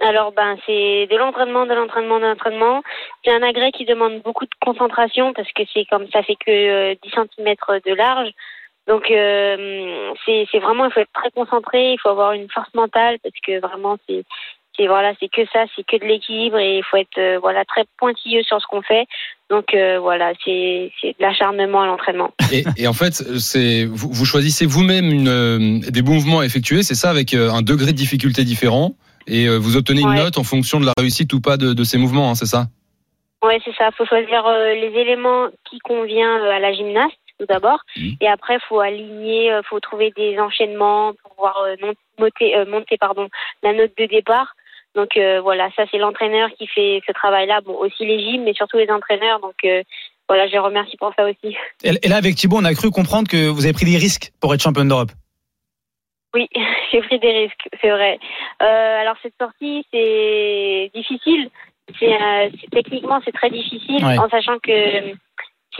[0.00, 2.82] Alors, ben, c'est de l'entraînement, de l'entraînement, de l'entraînement.
[3.24, 6.50] C'est un agrès qui demande beaucoup de concentration parce que c'est comme ça fait que
[6.50, 7.54] euh, 10 cm
[7.86, 8.30] de large.
[8.90, 13.18] Donc, euh, c'est vraiment, il faut être très concentré, il faut avoir une force mentale
[13.22, 14.24] parce que vraiment, c'est
[14.86, 17.84] voilà, c'est que ça, c'est que de l'équilibre et il faut être euh, voilà très
[17.98, 19.06] pointilleux sur ce qu'on fait.
[19.50, 22.32] Donc euh, voilà, c'est de l'acharnement à l'entraînement.
[22.52, 26.94] Et, et en fait, c'est vous, vous choisissez vous-même euh, des mouvements à effectuer, c'est
[26.94, 28.92] ça, avec un degré de difficulté différent,
[29.26, 31.98] et vous obtenez une note en fonction de la réussite ou pas de, de ces
[31.98, 32.66] mouvements, hein, c'est ça?
[33.42, 33.90] Ouais, c'est ça.
[33.96, 37.80] faut choisir les éléments qui convient à la gymnaste, tout d'abord.
[37.96, 38.16] Mhm.
[38.20, 41.76] Et après, faut aligner, euh, faut trouver des enchaînements pour pouvoir euh,
[42.18, 43.28] monter, euh, monter pardon,
[43.62, 44.54] la note de départ.
[44.94, 47.60] Donc euh, voilà, ça c'est l'entraîneur qui fait ce travail-là.
[47.62, 49.40] Bon, aussi les gyms, mais surtout les entraîneurs.
[49.40, 49.82] Donc euh,
[50.28, 51.56] voilà, je les remercie pour ça aussi.
[51.82, 54.52] et, là, avec Thibaut, on a cru comprendre que vous avez pris des risques pour
[54.54, 55.10] être championne d'Europe.
[56.34, 56.48] Oui,
[56.92, 58.18] j'ai pris des risques, c'est vrai.
[58.60, 61.50] Alors cette sortie, c'est difficile.
[61.98, 64.16] C'est techniquement c'est très difficile, Ouais.
[64.18, 64.70] en sachant que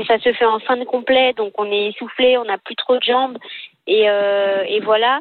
[0.00, 2.76] si ça se fait en fin de complet, donc on est essoufflé, on n'a plus
[2.76, 3.38] trop de jambes,
[3.86, 5.20] et, euh, et voilà.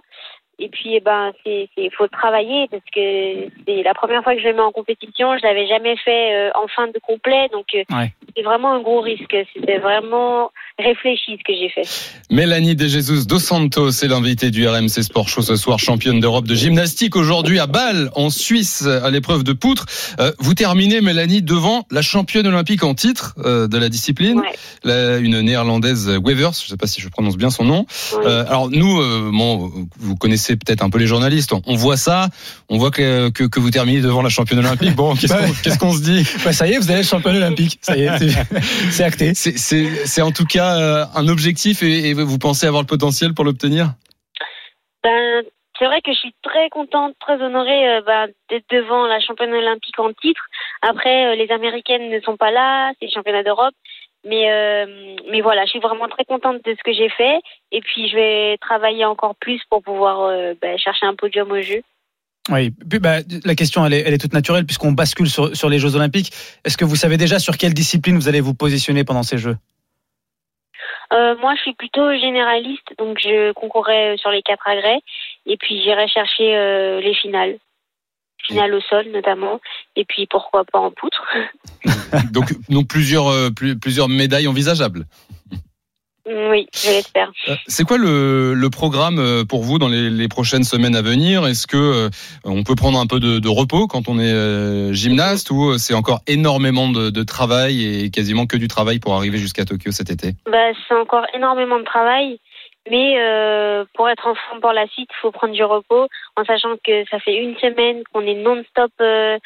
[0.61, 4.41] Et puis, eh ben, c'est, c'est, faut travailler parce que c'est la première fois que
[4.41, 5.37] je me mets en compétition.
[5.37, 8.13] Je l'avais jamais fait euh, en fin de complet, donc euh, Ouais.
[8.35, 9.35] c'est vraiment un gros risque.
[9.55, 11.87] C'était vraiment réfléchi ce que j'ai fait.
[12.29, 16.45] Mélanie De Jesus dos Santos est l'invitée du RMC Sport Show ce soir, championne d'Europe
[16.47, 19.85] de gymnastique aujourd'hui à Bâle, en Suisse, à l'épreuve de poutre.
[20.19, 24.53] Euh, vous terminez, Mélanie, devant la championne olympique en titre euh, de la discipline, Ouais.
[24.83, 27.85] la- une néerlandaise Wevers, je ne sais pas si je prononce bien son nom.
[28.25, 28.97] Euh, alors nous,
[29.31, 32.27] bon, vous connaissez peut-être un peu les journalistes, on, voit ça,
[32.69, 34.95] on voit que, que, que vous terminez devant la championne olympique.
[34.95, 37.35] Bon, qu'est-ce qu'on qu'est-ce qu'on se dit Bah, ça y est, vous allez être championne
[37.37, 37.77] olympique.
[37.81, 39.33] Ça y est, c'est- c'est acté.
[39.33, 42.87] C'est- C'est c'est en tout cas euh, un objectif et, et vous pensez avoir le
[42.87, 43.93] potentiel pour l'obtenir?
[45.03, 45.43] Ben,
[45.77, 49.53] c'est vrai que je suis très contente, très honorée euh, ben, d'être devant la championne
[49.53, 50.41] olympique en titre.
[50.81, 53.73] Après, euh, les Américaines ne sont pas là, c'est le championnat d'Europe.
[54.25, 57.39] Mais, euh, mais voilà, je suis vraiment très contente de ce que j'ai fait.
[57.71, 61.61] Et puis, je vais travailler encore plus pour pouvoir euh, ben, chercher un podium au
[61.61, 61.81] jeu.
[62.49, 65.69] Oui, puis, bah, la question elle est, elle est toute naturelle puisqu'on bascule sur, sur
[65.69, 66.31] les Jeux Olympiques.
[66.65, 69.57] Est-ce que vous savez déjà sur quelle discipline vous allez vous positionner pendant ces Jeux?
[71.13, 74.99] Euh, moi, je suis plutôt généraliste, donc je concourrai sur les quatre agrès.
[75.45, 77.57] Et puis, j'irai chercher les finales.
[78.45, 79.59] Finale au sol, notamment.
[79.95, 81.23] Et puis, pourquoi pas en poutre.
[82.31, 85.05] donc, donc plusieurs, euh, plus- plusieurs médailles envisageables.
[86.25, 87.31] oui, je l'espère.
[87.47, 91.01] Euh, C'est quoi le, le programme euh, pour vous dans les, les prochaines semaines à
[91.01, 91.45] venir?
[91.47, 92.09] Est-ce que euh,
[92.45, 95.95] on peut prendre un peu de, de repos quand on est euh, gymnaste ou c'est
[95.95, 100.11] encore énormément de, de travail et quasiment que du travail pour arriver jusqu'à Tokyo cet
[100.11, 100.33] été?
[100.45, 102.39] Bah, c'est encore énormément de travail,
[102.91, 106.45] mais euh, pour être en forme pour la suite, il faut prendre du repos, en
[106.45, 109.37] sachant que ça fait une semaine qu'on est non-stop euh,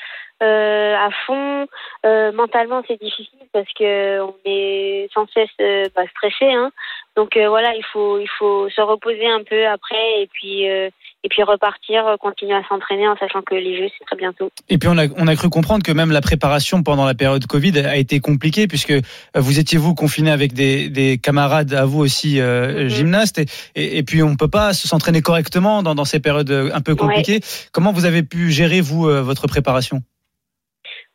[0.43, 1.67] euh, à fond.
[2.05, 6.51] Euh, mentalement, c'est difficile parce que on est sans cesse euh, bah, stressé.
[6.51, 6.71] Hein.
[7.15, 11.29] Donc euh, voilà, il faut il faut se reposer un peu après et puis et
[11.29, 14.49] puis repartir, continuer à s'entraîner en sachant que les jeux c'est très bientôt.
[14.67, 17.45] Et puis on a, on a cru comprendre que même la préparation pendant la période
[17.45, 18.93] Covid a été compliquée puisque
[19.35, 22.87] vous étiez vous confiné avec des, des camarades à vous aussi Mhm.
[22.87, 26.51] gymnastes et, et, et puis on peut pas se s'entraîner correctement dans, dans ces périodes
[26.73, 27.41] un peu compliquées.
[27.71, 30.01] Comment vous avez pu gérer vous votre préparation?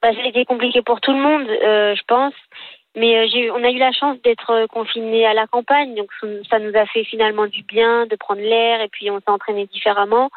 [0.03, 2.35] Bah, ça a été compliqué pour tout le monde, euh, je pense.
[2.97, 6.11] Mais euh, j'ai on a eu la chance d'être euh, confinés à la campagne, donc
[6.51, 9.67] ça- nous a fait finalement du bien de prendre l'air et puis on s'est entraîné
[9.67, 10.31] différemment.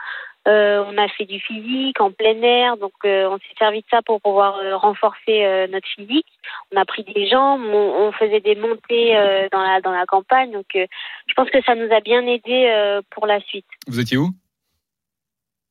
[0.48, 3.86] Euh, on a fait du physique en plein air, donc euh, on s'est servi de
[3.90, 6.28] ça pour pouvoir euh, renforcer euh, notre physique.
[6.74, 10.06] On a pris des jambes, on, on faisait des montées euh, dans la dans la
[10.06, 10.86] campagne, donc euh,
[11.28, 13.68] je pense que ça nous a bien aidé euh, pour la suite.
[13.88, 14.30] Vous étiez où?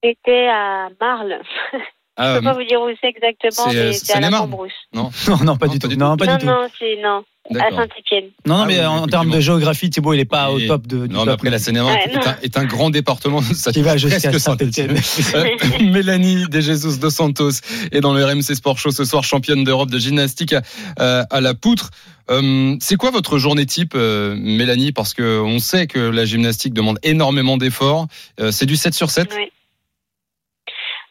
[0.02, 1.40] C'était à Marle.
[2.22, 4.28] Ah, Je peux pas vous dire où c'est exactement, c'est, euh, mais c'est à la
[4.30, 4.70] Cambrousse.
[4.92, 5.88] Non, Non, non, pas du tout.
[5.88, 6.46] Non, pas non, du tout.
[6.46, 7.24] non, c'est non.
[7.58, 7.70] À.
[7.70, 8.26] Saint-Etienne.
[8.46, 10.86] Non, non, Ah mais oui, en termes de géographie, Thibaut, il est pas au top
[10.86, 13.40] de, du Non, mais après, la Seine-et-Marne Ouais, est, un, est un grand département.
[13.42, 14.30] Ça Qui va jusqu'à.
[14.30, 15.44] Euh,
[15.80, 17.50] Mélanie De Jesus dos Santos
[17.90, 20.62] est dans le RMC Sport Show ce soir, championne d'Europe de gymnastique à,
[21.00, 21.90] euh, à la poutre.
[22.30, 24.92] Euh, c'est quoi votre journée type, euh, Mélanie?
[24.92, 28.06] Parce que on sait que la gymnastique demande énormément d'efforts.
[28.38, 29.50] Euh, c'est du 7 sur 7 Ouais.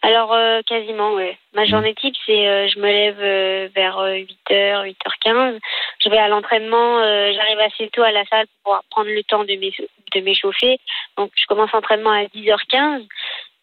[0.02, 1.38] Alors, euh, quasiment, ouais.
[1.54, 5.60] Ma journée type, c'est euh, je me lève euh, vers 8h, 8h15.
[6.00, 9.24] Je vais à l'entraînement, euh, j'arrive assez tôt à la salle pour pouvoir prendre le
[9.24, 10.80] temps de m'échauffer.
[11.18, 13.06] Donc, je commence l'entraînement à 10h15.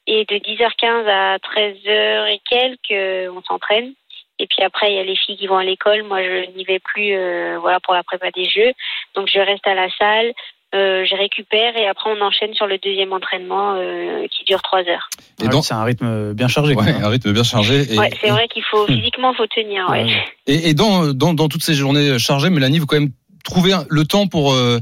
[0.09, 3.95] Et de 10h15 à 13h et quelques, euh, on s'entraîne.
[4.39, 6.03] Et puis après, il y a les filles qui vont à l'école.
[6.03, 8.73] Moi, je n'y vais plus euh, voilà, pour la prépa des jeux.
[9.15, 10.33] Donc, je reste à la salle.
[10.77, 14.81] Euh, je récupère et après on enchaîne sur le deuxième entraînement euh, qui dure trois
[14.81, 15.09] heures.
[15.43, 16.75] Et donc- c'est un rythme bien chargé.
[16.75, 17.93] Ouais, un rythme bien chargé.
[17.95, 19.89] Et, Ouais, c'est vrai qu'il faut physiquement faut tenir.
[19.91, 20.07] Ouais.
[20.47, 23.13] et, et dans, dans, dans toutes ces journées chargées, Mélanie, vous quand même
[23.45, 24.79] trouver le temps pour, euh,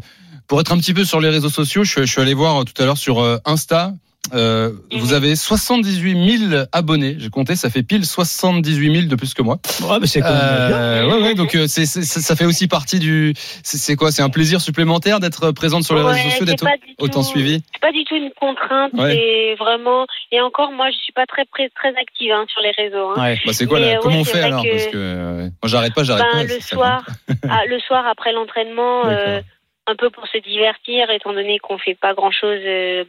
[0.48, 1.84] pour être un petit peu sur les réseaux sociaux.
[1.84, 3.92] Je, suis- je suis allé voir tout à l'heure sur euh, Insta.
[4.32, 7.16] Euh, Vous avez 78 000 abonnés.
[7.18, 9.58] J'ai compté, ça fait pile 78 000 de plus que moi.
[9.82, 12.46] Ouais, mais c'est quand même Euh, ouais, ouais, donc euh, c'est, c'est- c'est- ça fait
[12.46, 13.34] aussi partie du.
[13.62, 14.10] C'est, c'est quoi?
[14.10, 16.64] C'est un plaisir supplémentaire d'être présente sur les Ouais, réseaux sociaux, d'être
[16.98, 17.62] autant tout- suivi.
[17.74, 19.12] C'est pas du tout une contrainte, Ouais.
[19.12, 20.06] c'est vraiment.
[20.32, 23.10] Et encore, moi, je suis pas très très, très active hein, sur les réseaux.
[23.16, 23.34] hein.
[23.44, 24.62] Bah, c'est quoi Mais, là euh, Comment on fait alors?
[24.62, 26.54] que- Parce que euh, moi j'arrête pas, j'arrête Ben, pas.
[26.54, 27.06] le soir,
[27.48, 29.40] ah, le soir après l'entraînement, euh,
[29.86, 32.60] un peu pour se divertir, étant donné qu'on fait pas grand chose,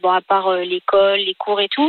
[0.02, 1.88] bon à part euh, l'école, les cours et tout.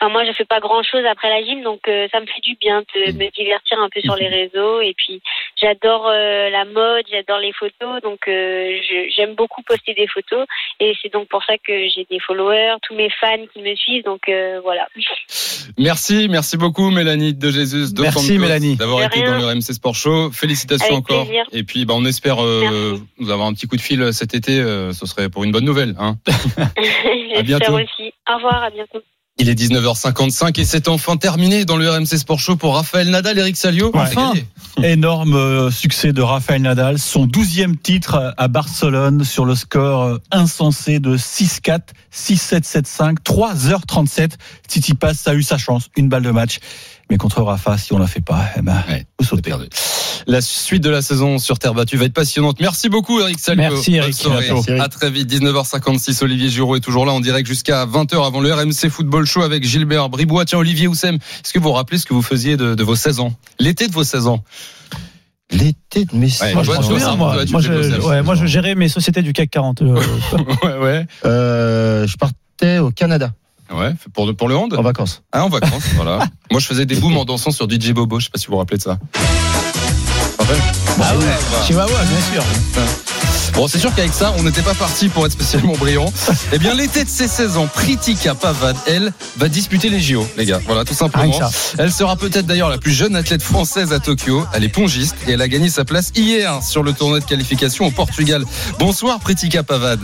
[0.00, 2.40] Enfin moi je fais pas grand chose après la gym, donc euh, ça me fait
[2.42, 4.80] du bien de me divertir un peu sur les réseaux.
[4.80, 5.20] Et puis
[5.60, 8.78] j'adore euh, la mode, j'adore les photos, donc euh,
[9.16, 10.46] j'aime beaucoup poster des photos.
[10.80, 14.04] Et c'est donc pour ça que j'ai des followers, tous mes fans qui me suivent,
[14.04, 14.86] donc euh, voilà.
[15.78, 17.92] Merci, merci beaucoup Mélanie de Jésus.
[17.92, 18.76] De Merci, Mélanie.
[18.76, 19.32] d'avoir été rien.
[19.32, 20.30] dans le RMC Sport Show.
[20.32, 21.24] Félicitations Avec encore.
[21.24, 21.44] plaisir.
[21.52, 24.60] Et puis bah, on espère euh, vous avoir un petit coup de fil cet été.
[24.60, 25.94] euh, ce serait pour une bonne nouvelle.
[25.98, 26.16] Hein.
[26.76, 27.74] J'espère bientôt.
[27.74, 28.12] aussi.
[28.30, 29.00] Au revoir, à bientôt.
[29.40, 33.38] Il est 19h55 et c'est enfin terminé dans le RMC Sport Show pour Raphaël Nadal,
[33.38, 33.92] Eric Salio.
[33.94, 34.32] Enfin,
[34.82, 40.18] énorme euh, succès de Rafael Nadal, son douzième titre à Barcelone sur le score euh,
[40.32, 41.80] insensé de 6-4,
[42.12, 44.32] 6-7, 7-5, 3h37.
[44.68, 46.58] Tsitsipas a eu sa chance, une balle de match.
[47.10, 48.82] Mais contre Rafa, si on la fait pas, eh ben,
[49.18, 49.52] vous sautez.
[50.26, 52.60] La suite de la saison sur terre battue va être passionnante.
[52.60, 53.62] Merci beaucoup Eric Salio.
[53.70, 54.14] Merci, Eric.
[54.28, 54.80] Merci, Eric.
[54.80, 55.32] À très vite.
[55.32, 56.22] 19h56.
[56.22, 59.64] Olivier Giraud est toujours là en direct jusqu'à 20h avant le RMC Football Show avec
[59.64, 60.44] Gilbert Bribois.
[60.44, 62.96] Tiens Olivier Oussem, est-ce que vous vous rappelez ce que vous faisiez de, de vos
[62.96, 63.32] 16 ans?
[63.58, 64.44] L'été de vos 16 ans
[65.50, 67.60] L'été de mes Ouais, Moi, je vois, moi.
[67.60, 69.80] je, le ouais, moi, je gérais mes sociétés du CAC 40.
[69.80, 69.94] euh,
[70.62, 71.06] ouais, ouais.
[71.24, 73.32] Euh, je partais au Canada
[73.72, 75.22] Ouais, pour, pour le hand en vacances.
[75.32, 76.26] Ah, en vacances, voilà.
[76.50, 78.18] Moi, je faisais des booms en dansant sur DJ Bobo.
[78.18, 78.98] Je sais pas si vous vous rappelez de ça.
[81.00, 81.24] Ah ouais,
[81.66, 82.44] Chihuahua, bien sûr.
[83.54, 86.12] Bon, c'est sûr qu'avec ça, on n'était pas parti pour être spécialement brillant.
[86.52, 90.46] Eh bien, l'été de ses 16 ans, Pritika Pavad, elle, va disputer les JO, les
[90.46, 90.60] gars.
[90.64, 91.32] Voilà, tout simplement.
[91.32, 91.50] Ça.
[91.78, 94.46] Elle sera peut-être d'ailleurs la plus jeune athlète française à Tokyo.
[94.54, 97.86] Elle est pongiste et elle a gagné sa place hier sur le tournoi de qualification
[97.86, 98.44] au Portugal.
[98.78, 100.00] Bonsoir, Pritika Pavad.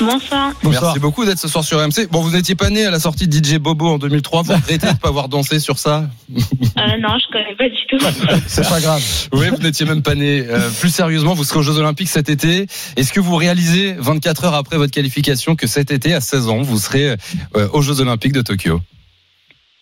[0.00, 0.52] Bonsoir.
[0.62, 2.08] Merci beaucoup d'être ce soir sur RMC.
[2.10, 4.42] Bon, vous n'étiez pas né à la sortie de DJ Bobo en 2003.
[4.42, 7.86] Vous regrettez de ne pas avoir dansé sur ça Euh, non, je connais pas du
[7.88, 7.98] tout.
[8.46, 9.02] C'est pas grave.
[9.32, 10.44] Oui, vous n'étiez même pas né.
[10.48, 12.66] Euh, plus sérieusement, vous serez aux Jeux Olympiques cet été.
[12.96, 16.62] Est-ce que vous réalisez, 24 heures après votre qualification, que cet été, à 16 ans,
[16.62, 17.16] vous serez
[17.56, 18.80] euh, aux Jeux Olympiques de Tokyo?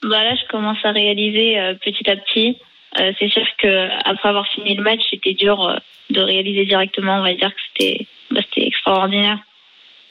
[0.03, 2.59] Bah là, je commence à réaliser euh, petit à petit.
[3.01, 5.77] Euh, c'est sûr que après avoir fini le match, c'était dur euh,
[6.11, 7.19] de réaliser directement.
[7.19, 9.39] On va dire que c'était bah, c'était extraordinaire.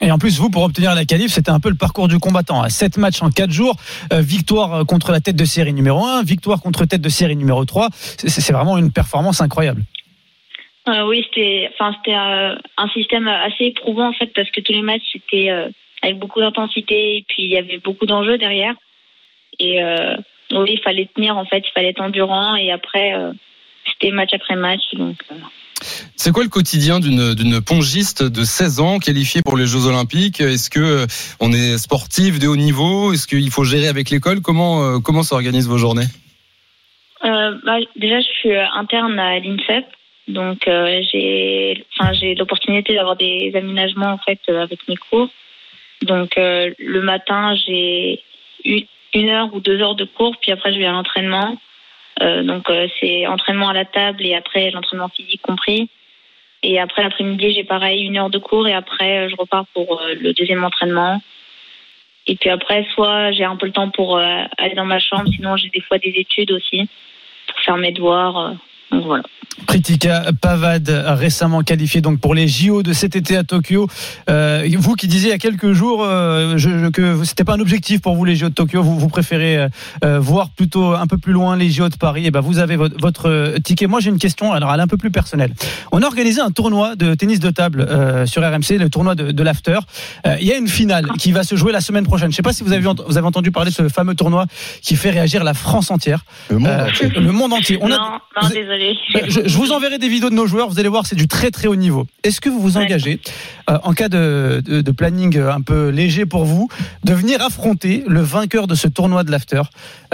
[0.00, 2.68] Et en plus, vous, pour obtenir la qualif, c'était un peu le parcours du combattant.
[2.68, 3.76] 7 matchs en 4 jours,
[4.12, 7.36] euh, victoire euh, contre la tête de série numéro 1, victoire contre tête de série
[7.36, 7.88] numéro 3.
[7.92, 9.82] C'est vraiment une performance incroyable.
[10.88, 14.82] Euh, oui, c'était enfin euh, un système assez éprouvant en fait parce que tous les
[14.82, 15.50] matchs c'était
[16.00, 18.74] avec beaucoup d'intensité et puis il y avait beaucoup d'enjeux derrière.
[19.58, 19.82] Et
[20.52, 23.14] oui, il fallait tenir en fait, il fallait être endurant et après
[23.88, 25.16] c'était match après match donc.
[26.16, 30.40] C'est quoi le quotidien d'une pongiste de 16 ans qualifiée pour les Jeux Olympiques?
[30.40, 31.06] Est-ce que euh,
[31.40, 33.12] on est sportif de haut niveau?
[33.12, 34.40] Est-ce qu'il faut gérer avec l'école?
[34.40, 36.06] Comment euh, comment s'organisent vos journées?
[37.24, 39.84] Euh, bah, déjà, je suis interne à l'INSEP,
[40.28, 41.84] donc j'ai,
[42.38, 45.28] l'opportunité d'avoir des aménagements en fait avec mes cours.
[46.02, 48.22] Donc le matin, j'ai
[48.64, 51.56] une heure ou deux heures de cours, puis après je vais à l'entraînement.
[52.22, 55.90] Euh, donc euh, c'est entraînement à la table et après l'entraînement physique compris.
[56.62, 60.00] Et après l'après-midi, j'ai pareil une heure de cours et après euh, je repars pour
[60.04, 61.20] le deuxième entraînement.
[62.26, 65.56] Et puis après, soit j'ai un peu le temps pour aller dans ma chambre, sinon
[65.56, 66.88] j'ai des fois des études aussi
[67.46, 68.56] pour faire mes devoirs.
[68.92, 69.22] Donc voilà.
[69.66, 73.88] Pritika Pavad, récemment qualifié donc pour les JO de cet été à Tokyo.
[74.28, 77.54] Euh, vous qui disiez il y a quelques jours euh, je, je- que c'était pas
[77.54, 79.68] un objectif pour vous les JO de Tokyo, vous, vous préférez euh,
[80.04, 82.26] euh, voir plutôt un peu plus loin les JO de Paris.
[82.26, 83.86] Et ben vous avez votre, votre, ticket.
[83.86, 85.52] Moi j'ai une question, alors elle est un peu plus personnelle.
[85.90, 89.30] On a organisé un tournoi de tennis de table euh, sur RMC, le tournoi de,
[89.32, 89.78] de l'after.
[90.26, 92.30] Euh, Il y a une finale qui va se jouer la semaine prochaine.
[92.30, 94.44] Je sais pas si vous avez, vous avez entendu parler de ce fameux tournoi
[94.82, 97.08] qui fait réagir la France entière, Le monde Euh, entier.
[97.08, 97.78] le monde entier.
[97.80, 98.75] On a, non, non, désolé.
[99.14, 101.28] Euh, je, je vous enverrai des vidéos de nos joueurs, vous allez voir, c'est du
[101.28, 102.06] très très haut niveau.
[102.22, 103.20] Est-ce que vous vous engagez,
[103.70, 106.68] euh, en cas de, de- de planning un peu léger pour vous,
[107.04, 109.62] de venir affronter le vainqueur de ce tournoi de l'after?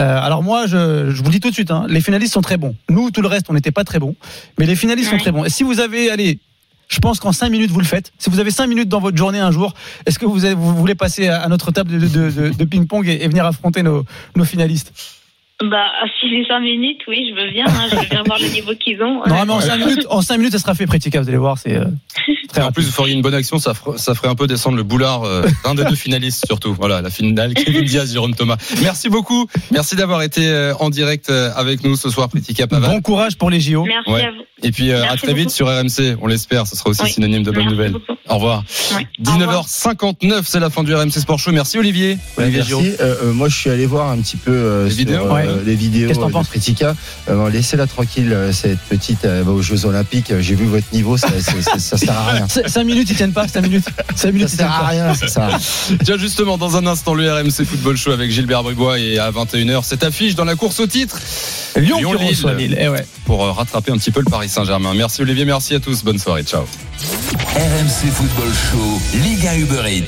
[0.00, 2.42] Euh, Alors moi, je, je vous le dis tout de suite, hein, les finalistes sont
[2.42, 2.74] très bons.
[2.88, 4.14] Nous, tout le reste, on n'était pas très bons,
[4.58, 5.44] mais les finalistes sont très bons.
[5.44, 6.38] Et si vous avez, allez,
[6.88, 8.12] je pense qu'en 5 minutes, vous le faites.
[8.18, 9.72] Si vous avez 5 minutes dans votre journée un jour,
[10.04, 12.64] est-ce que vous, avez- vous voulez passer à, à notre table de, de- de- de
[12.64, 14.04] ping-pong et, et venir affronter nos,
[14.36, 14.92] nos finalistes?
[15.70, 15.86] Bah,
[16.18, 17.66] si j'ai 5 minutes, oui, je veux bien.
[17.66, 19.22] hein, je veux bien voir le niveau qu'ils ont.
[19.26, 21.58] Non, mais en 5 minutes, en cinq minutes, ça sera fait, Prética, vous allez voir,
[21.58, 21.84] c'est euh,
[22.56, 24.76] Et en plus, vous feriez une bonne action, ça, ferait- ça ferait un peu descendre
[24.76, 26.74] le boulard euh, d'un des deux finalistes surtout.
[26.74, 28.56] Voilà, la finale, Kevin Diaz, Jérôme Thomas.
[28.82, 29.46] Merci beaucoup.
[29.70, 32.90] Merci d'avoir été euh, en direct euh, avec nous ce soir, Pritika Pavad.
[32.90, 33.84] Bon courage pour les JO.
[33.84, 34.22] Merci Ouais.
[34.24, 34.42] à vous.
[34.64, 35.50] Et puis euh, à très vite beaucoup.
[35.56, 37.10] sur RMC, on l'espère, ce sera aussi Oui.
[37.12, 37.94] synonyme de bonnes nouvelles.
[38.28, 38.64] Au revoir.
[38.96, 39.06] Ouais.
[39.26, 39.64] Au revoir.
[39.66, 41.50] 19h59, c'est la fin du RMC Sport Show.
[41.52, 42.16] Merci Olivier.
[42.38, 42.94] Ouais, Olivier merci.
[43.00, 45.32] Euh, euh, moi, je suis allé voir un petit peu euh, Les sur, vidéos euh,
[45.34, 45.46] Ouais.
[45.66, 46.94] les vidéos Qu'est-ce que t'en de penses Pritika.
[47.28, 50.32] Euh, Laissez-la tranquille, cette petite euh, va aux Jeux Olympiques.
[50.40, 51.28] J'ai vu votre niveau, ça,
[51.78, 52.41] ça sert à rien.
[52.48, 53.84] 5 minutes, ils tiennent pas, 5 minutes.
[53.84, 54.86] 5 Ça minutes, ils tiennent sert à pas.
[54.88, 55.58] rien, ça sert à rien.
[56.04, 59.84] Tiens, justement, dans un instant, le RMC Football Show avec Gilbert Bribois et à 21h,
[59.84, 61.18] cette affiche dans la course au titre.
[61.76, 62.28] Lyon, Lyon, qui Lille.
[62.28, 62.76] reçoit Lille.
[62.80, 63.06] Eh ouais.
[63.24, 64.92] Pour euh, rattraper un petit peu le Paris Saint-Germain.
[64.94, 66.02] Merci Olivier, merci à tous.
[66.04, 66.42] Bonne soirée.
[66.42, 66.64] Ciao.
[67.54, 70.04] RMC Football Show, Ligue 1 Uber Eats.